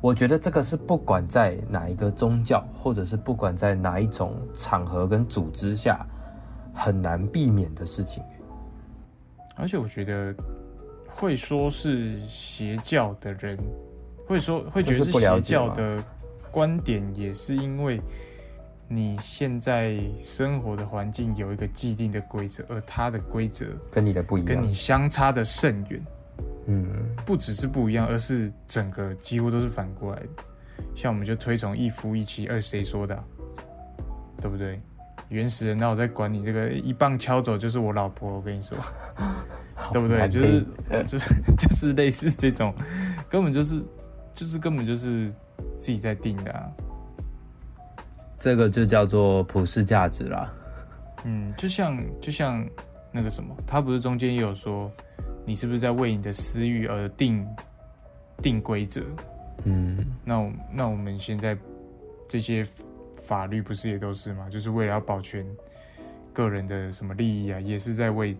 [0.00, 6.06] 我觉得这个是不管在哪一个宗教，或者是不管在哪一种场合跟组织下。
[6.78, 8.22] 很难避免的事情，
[9.54, 10.34] 而且我觉得
[11.08, 13.58] 会说是邪教的人，
[14.26, 16.04] 会说会觉得是邪教的
[16.50, 17.98] 观点，也是因为
[18.88, 26.04] 你现在生活的环境有一个既定的规则，而它的规则跟你的不一样，跟你相差的甚远。
[26.66, 26.86] 嗯，
[27.24, 30.28] 不只是不一样，而是整个几乎都是反过来的。
[30.94, 33.24] 像我们就推崇一夫一妻，而谁说的？
[34.40, 34.80] 对不对？
[35.28, 38.78] 原始人，那我在管你这个一棒敲走就是我老婆，我跟你说，
[39.92, 40.28] 对不对？
[40.28, 40.64] 就是
[41.06, 42.72] 就是 就是类似这种，
[43.28, 43.82] 根本就是
[44.32, 45.28] 就是根本就是
[45.76, 46.72] 自己在定的。
[48.38, 50.52] 这个就叫做普世价值啦。
[51.24, 52.66] 嗯，就像就像
[53.12, 54.90] 那个什么，他不是中间也有说，
[55.44, 57.46] 你是不是在为你的私欲而定
[58.42, 59.02] 定规则？
[59.64, 61.56] 嗯，那我那我们现在
[62.28, 62.66] 这些。
[63.26, 64.48] 法律不是也都是吗？
[64.48, 65.44] 就是为了要保全
[66.32, 68.36] 个人的什么利益啊，也是在为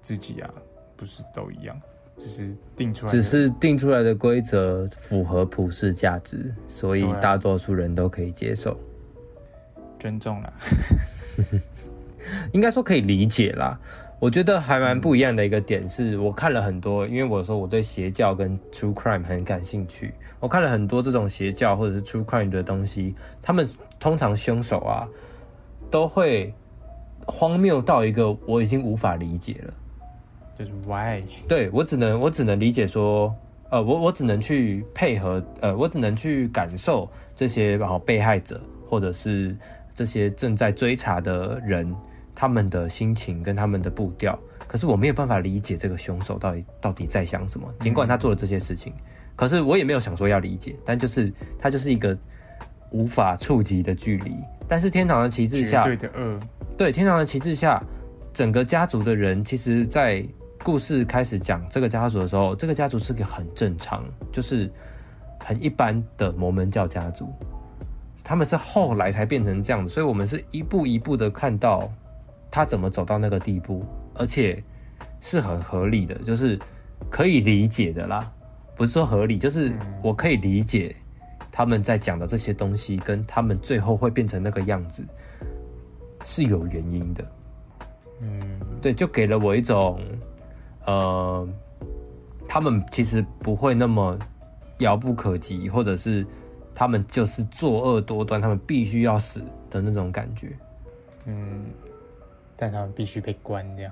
[0.00, 0.48] 自己啊，
[0.96, 1.78] 不是都一样？
[2.16, 8.78] 只是定出来，只是定出来的规则符合普世价值，所以大多数人都可以接受，
[10.04, 10.52] 尊重了，
[12.52, 13.80] 应该说可以理解啦。
[14.20, 23.66] 我觉得还蛮不一样的一个点是，我看了很多，因为我说我对邪教跟 true crime 很感兴趣，我看了很多这种邪教或者是 true crime 的东西，他们
[23.98, 25.08] 通常凶手啊
[25.90, 26.52] 都会
[27.24, 29.72] 荒谬到一个我已经无法理解了。
[30.58, 31.22] 就是 why？
[31.48, 33.34] 对我只能我只能理解说，
[33.70, 39.56] 呃，我我只能去配合，呃，我只能去感受这些然后被害者或者是
[39.94, 41.94] 这些正在追查的人
[42.34, 47.72] 他们的心情跟他们的步调，可是我没有办法理解这个凶手到底到底在想什么。
[47.78, 48.92] 尽管他做了这些事情，
[49.36, 52.16] 可是我也没有想说要理解，但就是他就是一个
[52.90, 54.34] 无法触及的距离。
[54.66, 56.40] 但是天堂的旗帜下，对的恶，
[56.76, 57.80] 对天堂的旗帜下，
[58.32, 60.26] 整个家族的人，其实，在
[60.62, 64.68] 故事开始讲这个家族的时候，这个家族是个很正常，就是
[65.38, 67.28] 很一般的摩门教家族。
[68.24, 71.92] 他们是后来才变成这样子，所以我们是一步一步的看到
[72.50, 74.64] 他怎么走到那个地步，而且
[75.20, 76.58] 是很合理的，就是
[77.10, 78.32] 可以理解的啦。
[78.74, 79.72] 不是说合理，就是
[80.02, 80.96] 我可以理解
[81.52, 85.04] 他们在讲的这些东西，跟他们最后会变成那个样子
[86.24, 87.24] 是有原因的。
[88.20, 88.40] 嗯，
[88.80, 90.00] 对，就给了我一种，
[90.86, 91.46] 呃，
[92.48, 94.18] 他们其实不会那么
[94.78, 96.26] 遥不可及，或者是
[96.74, 100.56] 他们就是作恶多端，他们必须要死的那种感觉，
[101.26, 101.64] 嗯，
[102.56, 103.90] 但他们必须被关掉。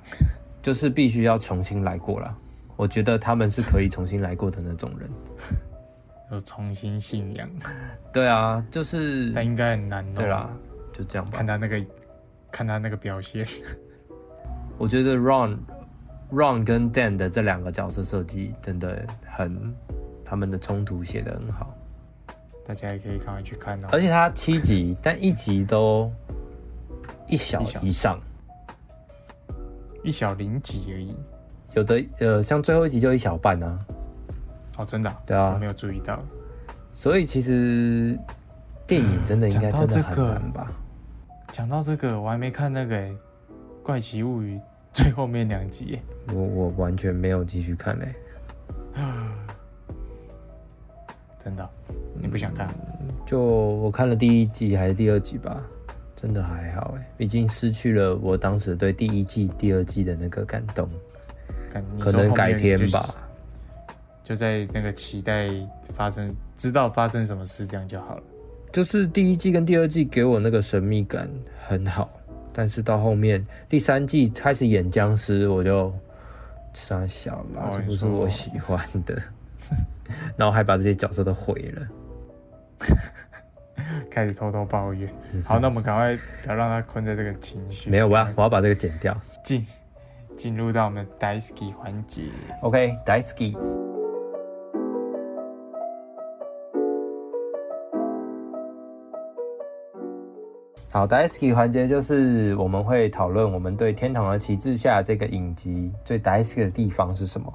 [0.60, 2.38] 就是必须要重新来过了。
[2.76, 5.10] 我觉得他们是可以重新来过的那种人。
[6.30, 7.48] 要重新信仰，
[8.12, 10.12] 对啊，就是但应该很难哦。
[10.14, 10.50] 对啦，
[10.92, 11.46] 就这样吧看。
[11.46, 11.84] 他那个，
[12.50, 13.46] 看他那个表现，
[14.78, 15.58] 我觉得 Ron、
[16.32, 19.74] Ron 跟 Dan 的这两个角色设计真的很，
[20.24, 21.76] 他们的冲突写得很好。
[22.64, 23.88] 大家也可以赶快去看哦。
[23.92, 26.10] 而且它七集，但一集都
[27.26, 28.20] 一小以上，
[30.02, 31.16] 一小零几而已。
[31.74, 33.86] 有的呃，像最后一集就一小半啊。
[34.78, 36.22] 哦，真的啊、对啊我没有注意到。
[36.92, 38.18] 所以其实
[38.86, 40.70] 电影真的应该真的很难吧？
[41.50, 43.10] 讲到这个，我还没看那个欸
[43.82, 44.56] 《怪奇物语》
[44.92, 46.00] 最后面两集。
[46.28, 48.14] 我我完全没有继续看嘞、
[51.38, 51.68] 真的哦、
[52.20, 52.68] 你不想看？
[53.24, 55.62] 就我看了第一季还是第二季吧，
[56.16, 60.88] 真的还好哎、已经失去了我当时对第一季、第二季的那个感动，
[61.98, 63.04] 可能改天吧。
[64.24, 65.48] 就在那个期待
[65.82, 68.22] 发生，知道发生什么事，这样就好了。
[68.70, 71.28] 就是第一季跟第二季给我那个神秘感
[71.66, 72.10] 很好，
[72.52, 75.92] 但是到后面第三季开始演僵尸，我就
[76.72, 79.20] 傻小啦，哦这不是我喜欢的，
[80.36, 81.86] 然后还把这些角色都毁了。
[84.10, 85.08] 开始偷偷抱怨。
[85.44, 87.90] 好，那我们赶快不要让他困在这个情绪。
[87.90, 89.16] 没有，我要我要把这个剪掉。
[89.42, 89.66] 进
[90.36, 92.22] 进入到我们的 Daisky 环节。
[92.62, 93.56] OK，Daisky，、
[100.90, 107.52] 好，Daisky 环节就是我们会讨论我们对《天堂的旗帜下》这个影集最 Daisky 的地方是什么。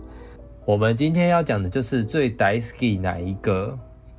[0.66, 3.78] 我们今天要讲的就是最 Daisky 哪一个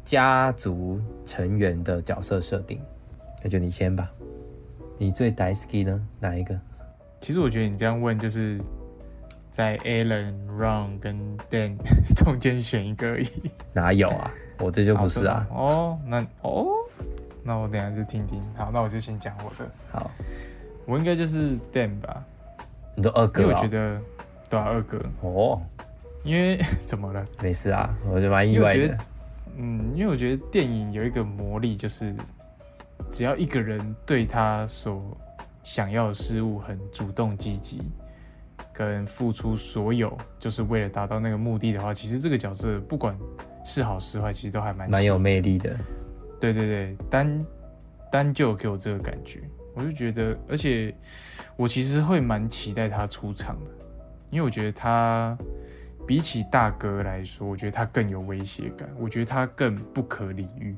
[0.08, 2.80] 家族成员的角色设定。
[3.42, 4.10] 那就你先吧，
[4.96, 6.02] 你最 Daisky 呢？
[6.18, 6.58] 哪一个？
[7.20, 8.58] 其实我觉得你这样问，就是
[9.50, 11.76] 在 Alan、Ron 跟 Dan
[12.16, 13.28] 中间选一个而已。
[13.74, 14.32] 哪有啊？
[14.60, 15.46] 我这就不是啊。
[15.50, 16.68] 哦，那哦，
[17.42, 18.40] 那我等一下就听听。
[18.56, 19.70] 好，那我就先讲我的。
[19.92, 20.10] 好，
[20.86, 22.24] 我应该就是 Dan 吧，
[22.96, 24.00] 你都二因哥哦为我觉得
[24.48, 25.60] 对啊，二哥，哦，
[26.24, 27.22] 因为 怎么了？
[27.42, 28.98] 没事啊，我就蛮意外的。
[29.60, 32.14] 嗯，因为我觉得电影有一个魔力，就是
[33.10, 35.16] 只要一个人对他所
[35.64, 37.82] 想要的事物很主动积极，
[38.72, 43.18] 跟付出所有，就是为了达到那个目的的话，其实这个角色不管
[43.64, 45.76] 是好是坏，其实都还蛮蛮有魅力的。
[46.40, 47.46] 对对对，单
[48.12, 49.42] 单就有给我这个感觉，
[49.74, 50.94] 我就觉得，而且
[51.56, 53.70] 我其实会蛮期待他出场的，
[54.30, 55.36] 因为我觉得他
[56.08, 60.74] 比起大哥来说，我觉得他更有威胁感，我觉得他更不可理喻，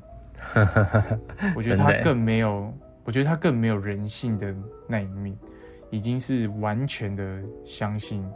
[1.54, 2.74] 我觉得他更没有，
[3.04, 4.52] 我觉得他更没有人性的
[4.88, 5.38] 那一面，
[5.88, 8.28] 已经是完全的相信，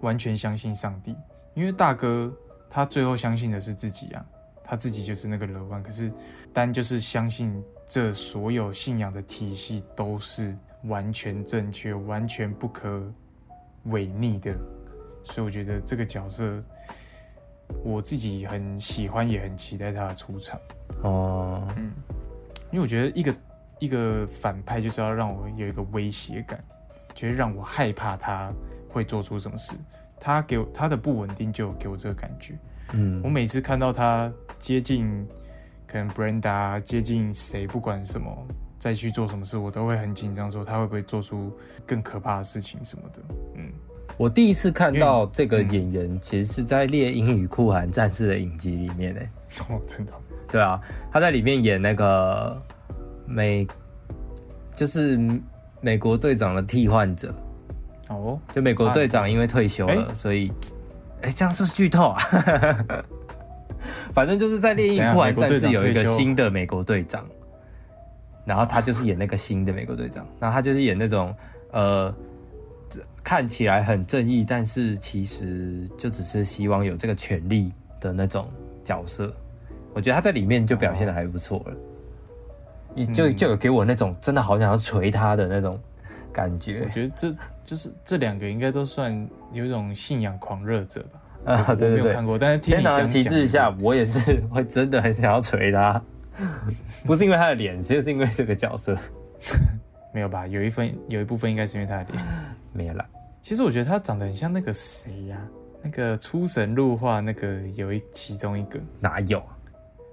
[0.00, 1.16] 完全相信上帝，
[1.54, 2.32] 因为大哥
[2.70, 4.24] 他最后相信的是自己啊，
[4.62, 6.08] 他自己就是那个乐万，可是
[6.52, 13.12] 单就是相信这所有信仰的体系都是完全正确、完全不可
[13.86, 14.54] 违逆的，
[15.28, 16.62] 所以我觉得这个角色
[17.84, 20.58] 我自己很喜欢，也很期待他的出场。
[21.02, 21.68] 哦，
[22.70, 23.36] 因为我觉得一个
[23.78, 26.58] 一个反派就是要让我有一个威胁感，
[27.14, 28.50] 就是让我害怕他
[28.88, 29.76] 会做出什么事。
[30.18, 32.58] 他给我他的不稳定就有给我这个感觉。
[32.92, 35.28] 嗯我每次看到他接近
[35.86, 38.34] 可能 Brenda 接近谁，不管什么
[38.78, 41.52] 再去做什么事，我都会很紧张，说他会不会做出
[41.86, 43.22] 更可怕的事情什么的。
[43.56, 43.70] 嗯，
[44.18, 49.30] 我第一次看到这个演员，其实是在《猎鹰与酷寒战士》的影集里面诶。
[49.70, 50.12] 哦，真的，
[50.50, 50.80] 对啊，
[51.12, 52.60] 他在里面演那个
[53.26, 53.66] 美，
[54.74, 55.16] 就是
[55.80, 57.32] 美国队长的替换者。
[58.08, 60.50] 哦，就美国队长因为退休了，哎所以，
[61.22, 62.18] 哎、这样是不是剧透啊？
[64.12, 67.24] 反正就是在《猎鹰酷寒战士》有一个新的美国队长，
[68.44, 71.32] 然后他就是演那个新的美国队长，然后他就是演那种
[71.70, 72.16] 呃，这
[73.22, 78.50] 看起来很正义，但是其实就只是希望有这个权利的那种
[78.82, 79.32] 角色。
[79.94, 81.76] 我觉得他在里面就表现的还不错了，
[82.94, 85.78] 你就就有给我那种真的好想要捶他的那种
[86.32, 86.88] 感觉我。
[86.90, 87.34] 觉得这
[87.66, 91.20] 就是这两个应该都算有一种信仰狂热者吧。
[91.52, 96.02] 啊，我对对对，没有看过，但是听天堂旗帜下，我也是会真的很想要捶他，
[97.06, 98.96] 不是因为他的脸，其实是因为这个角色。
[100.18, 100.48] 没有吧？
[100.48, 102.24] 有一分有一部分应该是因为他的脸。
[102.74, 103.08] 没有啦，
[103.40, 105.38] 其实我觉得他长得很像那个谁呀、
[105.80, 109.56] 那个出神入化那个有一其中一个，哪有啊？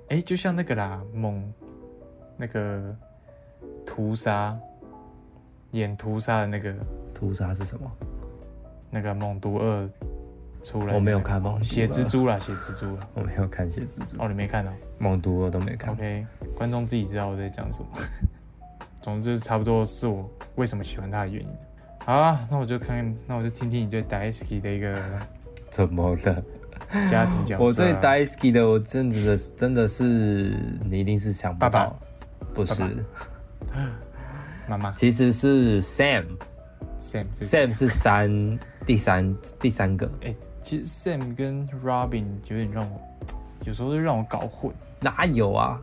[0.10, 1.52] 哎、就像那个啦，猛
[2.38, 2.96] 那个
[3.84, 4.56] 屠杀
[5.72, 6.72] 演屠杀的那个
[7.16, 7.92] 屠杀是什么？
[8.92, 9.90] 那个猛毒二
[10.62, 13.08] 出来我没有看猛血蜘蛛啦，血蜘蛛啦。
[13.16, 15.92] 我没有看《血蜘蛛》，哦，你没看到猛毒二都没看。
[15.92, 17.90] ？OK，观众自己知道我在讲什么。
[19.06, 21.50] 总之，差不多是我为什么喜欢他的原因。
[22.04, 25.00] 好啊，那我就看，那我就听听你对 Daisuke 的一个
[25.70, 26.44] 怎么了？
[27.08, 32.00] 家庭角色啊、我对 Daisuke 的，我真的真的是你一定是想不爸爸到，
[32.52, 32.84] 不是，
[34.68, 36.26] 妈妈其实是 Sam。
[37.00, 40.34] Sam 是 Sam 是三第三第三个，哎、
[40.64, 43.00] 其实 Sam 跟 Robin 有点让我，
[43.66, 44.74] 有时候会让我搞混。
[45.00, 45.80] 哪有啊？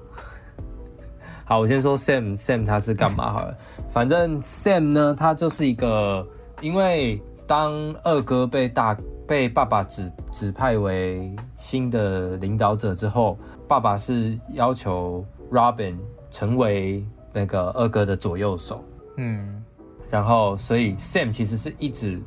[1.45, 3.57] 好，我先说 Sam Sam 他是干嘛好了。
[3.91, 6.27] 反正 Sam 呢，他就是一个，
[6.61, 7.73] 因为当
[8.05, 13.37] 二哥被大被爸爸指指派为新的领导者之后，
[13.69, 15.97] 爸爸是要求 Robin
[16.31, 18.83] 成为那个二哥的左右手。
[19.17, 19.63] 嗯，
[20.09, 22.21] 然后，所以 Sam 其实是一直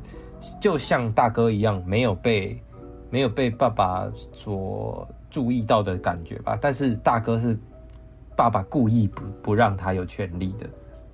[0.60, 2.62] 就像大哥一样，没有被
[3.10, 6.56] 没有被爸爸所注意到的感觉吧。
[6.60, 7.58] 但是大哥是
[8.36, 10.66] 爸爸故意不不让他有权利的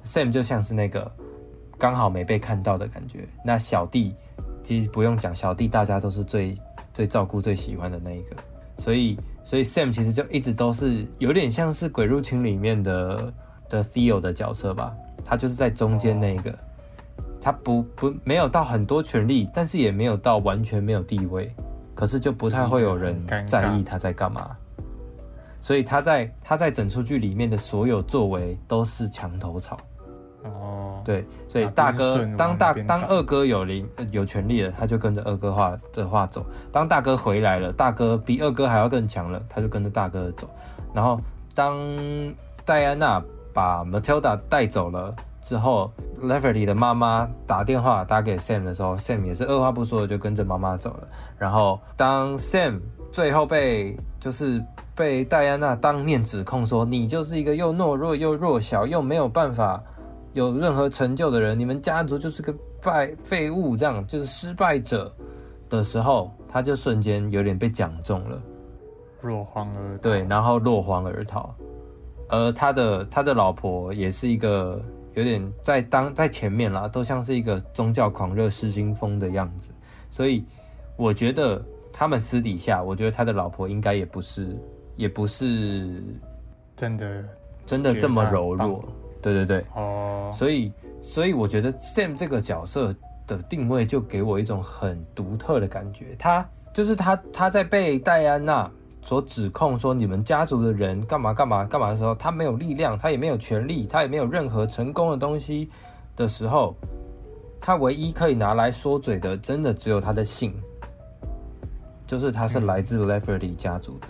[0.04, 1.10] ，Sam 就像是那个
[1.78, 3.28] 刚好没被看到的感觉。
[3.44, 4.14] 那小弟
[4.62, 6.56] 其实不用讲，小弟大家都是最
[6.92, 8.36] 最照顾、最喜欢的那一个，
[8.76, 13.32] 所以所以 Sam 其实就一直都是有点像是《鬼入侵》里面的
[13.68, 14.92] 的 Theo 的角色吧。
[15.24, 16.52] 他就是在中间那一个，
[17.40, 21.54] 他不不没有到很多权利，但是也没有到完全没有地位，
[21.94, 24.56] 可是就不太会有人在意他在干嘛。
[25.62, 29.78] 所以他在他在整出剧里面的所有作为都是墙头草。
[30.42, 36.44] 哦，对，所以大哥当大当二哥有灵呃有权利了，他就跟着二哥话的话走。
[36.72, 40.50] 当大哥回来了，大哥比二哥还要更强了，他就跟着大哥走。
[40.92, 41.20] 然后
[41.54, 41.78] 当
[42.64, 51.08] 戴安娜把 Matilda 带走了之后，Leverty 的妈妈打电话打给 Sam 的时候，Sam 也是二话不说的就跟着妈妈走了。
[51.38, 52.80] 然后当 Sam
[53.12, 54.60] 最后被就是
[54.94, 59.82] 被戴安娜当面指控说你就是一个又懦弱又弱小又没有办法
[60.34, 65.14] 有任何成就的人，你们家族就是个败废物，这样就是失败者
[65.68, 68.40] 的时候，他就瞬间有点被讲中了。
[69.20, 71.54] 落荒而逃对，然后落荒而逃。
[72.28, 74.82] 而他的他的老婆也是一个
[75.14, 79.70] 有点在当在前面啦，都像是一个宗教狂热失心疯的样子，
[80.08, 80.44] 所以
[80.96, 81.62] 我觉得
[81.92, 84.58] 他们私底下，我觉得他的老婆应该也不是
[84.96, 86.02] 也不是
[86.76, 87.24] 真的
[87.64, 88.84] 真的这么柔弱，
[89.20, 92.94] 对对对，哦，所以所以我觉得 Sam 这个角色
[93.26, 98.70] 的定位就给我一种很独特的感觉，他就是他他在被戴安娜
[99.00, 105.70] 所指控说你们家族的人干嘛干嘛干嘛的时候，他没有力量，他也没有权利，他也没有任何成功的东西
[106.16, 106.74] 的时候，
[107.60, 110.54] 他唯一可以拿来说嘴的，真的只有他的姓，
[112.06, 114.08] 就是他是来自 Lefferty 家族的。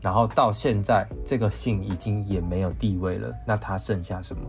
[0.00, 4.42] 然后到现在，这个姓已经也没有地位了，那他剩下什么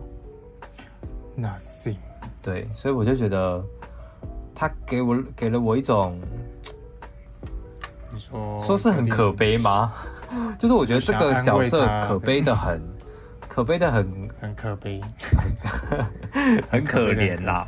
[1.38, 1.96] ？nothing，
[2.40, 3.62] 对，所以我就觉得
[4.54, 6.18] 他给我给了我一种
[8.12, 9.92] 你说说是很可悲吗？
[10.58, 12.82] 就是我觉得这个角色可悲的很，
[13.48, 15.00] 可悲的很很可悲，
[16.70, 17.66] 很可怜啦。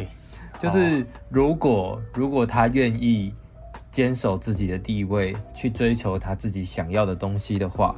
[0.58, 3.34] 就是如果如果他愿意
[3.94, 7.94] 坚守自己的地位，去追求他自己想要的东西的话，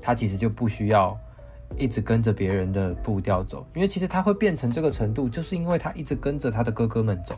[0.00, 1.18] 他其实就不需要
[1.76, 7.36] 一直跟着别人的步调走，因为其实他会变成这个程度，就是因为他一直跟着他的哥哥们走。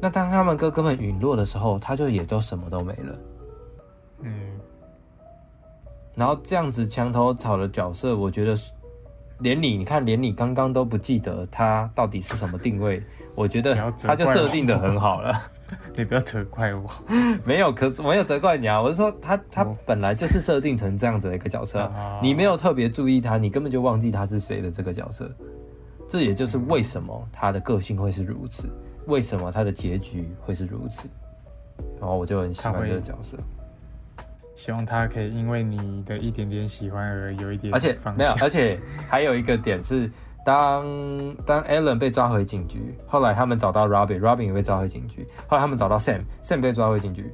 [0.00, 3.18] 那当他们哥哥们陨落的时候，他就也都什么都没了。
[4.20, 4.30] 嗯，
[6.14, 8.70] 然后这样子墙头草的角色，我觉得是
[9.40, 13.02] 连你，你看连你刚刚都不记得他到底是什么定位，
[13.34, 15.34] 我觉得他就设定的很好了。
[15.96, 16.88] 你不要责怪我。
[17.44, 25.30] 没有，可是我没有责怪你啊，我是说他他哦本来就是设定成这样子的一个角色啊，你没有特别注意他，你根本就忘记他是谁的这个角色。
[26.08, 28.70] 这也就是为什么他的个性会是如此，
[29.06, 31.06] 为什么他的结局会是如此。
[32.00, 33.36] 然后我就很喜欢这个角色，
[34.56, 40.10] 希望他可以因为你的一点点喜欢而有一点而且没有，而且还有一个点是，
[40.48, 47.30] 当当 Alan 被抓回警局，后来他们找到 Robin，Robin 也被抓回警局，后来他们找到 Sam，Sam 被抓回警局。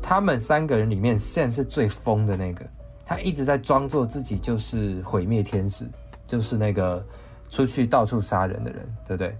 [0.00, 2.64] 他们三个人里面，Sam 是最疯的那个，
[3.04, 5.90] 他一直在装作自己就是毁灭天使，
[6.24, 7.04] 就是那个
[7.50, 9.36] 出去到处杀人的人，对不对？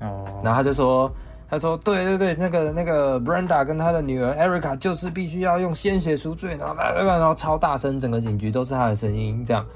[0.00, 1.12] 哦，然后他就说，
[1.50, 9.66] 他说对对对，那个那个 Brenda 跟他的女儿 Erica 就是必须要用鲜血赎罪，然后然后超大声，整个警局都是他的声音这样。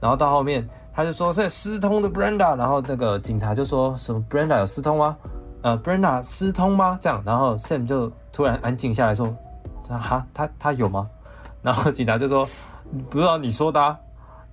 [0.00, 5.16] 然后到后面他就说是私通的 Brenda，然后那个警察就说什么 Brenda 有私通吗？
[5.62, 6.96] 呃，Brenda 私通吗？
[7.00, 9.34] 这样，然后 Sam 就突然安静下来说，
[9.88, 11.10] 哈，他他有吗？
[11.62, 12.46] 然后警察就说
[13.10, 13.98] 不知道你说的、啊。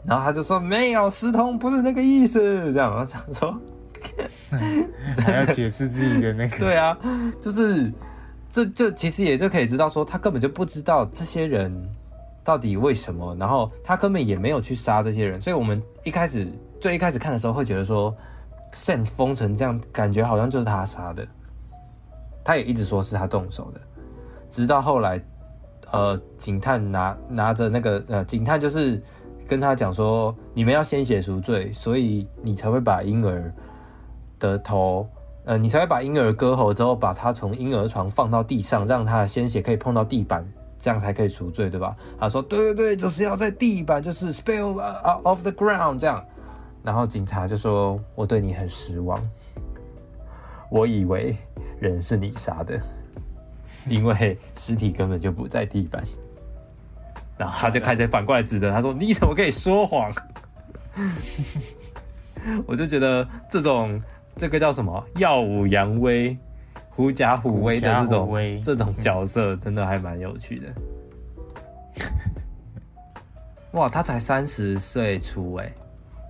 [0.04, 2.92] 然后他就说没有私通，不是那个意思，这样。
[2.96, 3.56] 我想说。
[5.24, 6.58] 还要解释自己的那个。
[6.58, 6.98] 对啊，
[7.40, 7.94] 就是
[8.52, 11.72] 这就其实也就可以知道说，他根本就不知道这些人
[12.44, 16.48] 到底为什么，然后他根本也没有去杀这些人，所以我们一开始
[16.80, 18.16] 最一开始看的时候会觉得说
[18.74, 21.28] ，Sam 疯成这样，感觉好像就是他杀的，
[22.44, 23.82] 他也一直说是他动手的，
[24.50, 25.22] 直到后来，
[25.92, 29.02] 呃，警探拿拿着那个呃，警探就是
[29.48, 33.54] 跟他讲说，你们要鲜血赎罪，所以你才会把婴儿
[34.40, 35.08] 的头。
[35.44, 40.48] 呃，你才会把婴儿割喉之后，把他从婴儿床放到地上，让他的鲜血可以碰到地板，
[40.82, 41.96] 这样才可以赎罪，对吧？
[42.20, 46.26] 他说：“对对对，就是要在地板，就是 spill out of the ground 这样。”
[46.84, 49.22] 然后警察就说：“我对你很失望，
[50.72, 51.38] 我以为
[51.80, 52.82] 人是你杀的，
[53.88, 56.04] 因为尸体根本就不在地板。”
[57.38, 60.12] 然后他就开始反过来指责他说：“你怎么可以说谎？”
[62.66, 64.02] 我就觉得这种。
[64.38, 65.06] 这个叫什么？
[65.18, 66.36] 耀武扬威、
[66.92, 70.68] 狐假虎威的这种这种角色，真的还蛮有趣的。
[73.72, 75.72] 哇，他才三十岁出哎，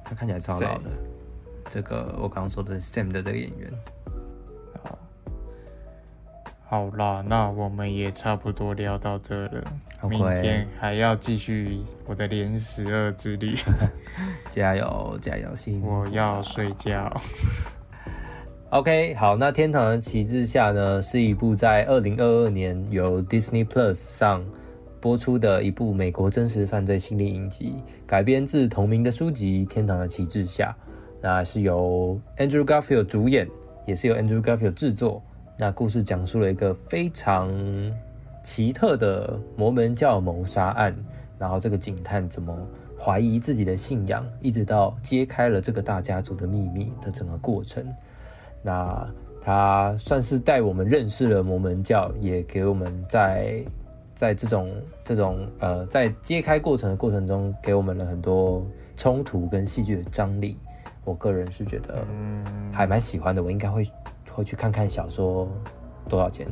[0.04, 0.90] 他看起来超老的。
[1.68, 3.72] 这个我刚刚说的 Sam 的这个演员，
[6.68, 9.74] 好啦，那我们也差不多聊到这了。
[10.10, 13.56] 明天还要继续我的连十二之旅，
[14.52, 17.12] 加油加油，辛苦我要睡觉。
[18.72, 24.42] OK，好，那《天堂的旗帜下》呢，是一部在二零二二年由 Disney Plus 上
[25.02, 27.76] 播出的一部美国真实犯罪心理影集，
[28.08, 30.74] 改编自同名的书籍《天堂的旗帜下》。
[31.20, 33.46] 那是由 Andrew Garfield 主演，
[33.86, 35.22] 也是由 Andrew Garfield 制作。
[35.58, 37.52] 那故事讲述了一个非常
[38.42, 40.96] 奇特的摩门教谋杀案，
[41.38, 42.58] 然后这个警探怎么
[42.98, 47.86] 怀疑自己的信仰，一直到揭开了这个大家族的秘密的整个过程。
[48.62, 49.08] 那
[49.42, 53.64] 他算是带我们认识了摩门教，也给我们在
[54.14, 54.72] 在这种
[55.04, 58.66] 这种呃，在揭开过程的过程中，给我们了很多
[58.96, 60.58] 冲突跟戏剧的张力。
[61.04, 62.06] 我个人是觉得
[62.72, 63.84] 还蛮喜欢的，我应该会
[64.32, 65.50] 会去看看小说
[66.08, 66.48] 多少钱。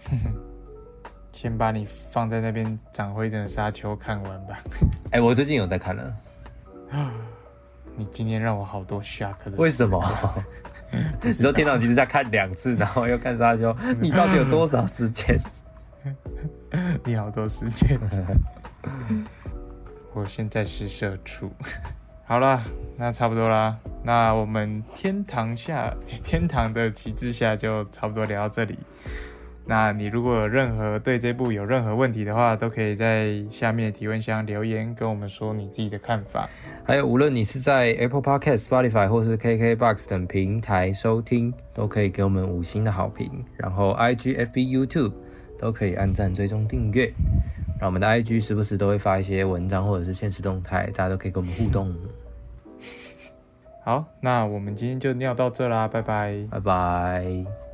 [1.32, 4.58] 先把你放在那边长灰尘的沙丘看完吧。
[5.12, 6.16] 哎、我最近有在看了，
[7.96, 9.52] 你今天让我好多 shock 的。
[9.56, 10.02] 为什么？
[11.22, 15.38] 你说《天堂骑士》下看两次，然后又看沙丘， 你到底有多少时间？
[17.04, 17.98] 你好多时间。
[20.14, 21.52] 我现在是社畜。
[22.24, 22.62] 好啦，
[22.96, 23.76] 那差不多啦。
[24.02, 25.94] 那我们天堂下
[26.24, 28.78] 天堂的旗帜下就差不多聊到这里。
[29.70, 36.50] 那你如果有任何对这部有任何问题的话，都可以在下面提问箱留言跟我们说你自己的看法。
[36.84, 43.30] 还有，无论你是在 Apple Podcast、Spotify 或是 KKBox 等平台收听，都可以给我们五星的好评。
[43.56, 45.12] 然后 IG、FB、YouTube
[45.56, 47.04] 都可以按赞、追踪、订阅。
[47.78, 51.94] 然后我们的 IG 时不时都会发一些文章或者是现实动态，大家都可以跟我们互动。
[53.84, 56.34] 好，那我们今天就尿到这啦，拜拜。
[56.50, 57.69] 拜拜。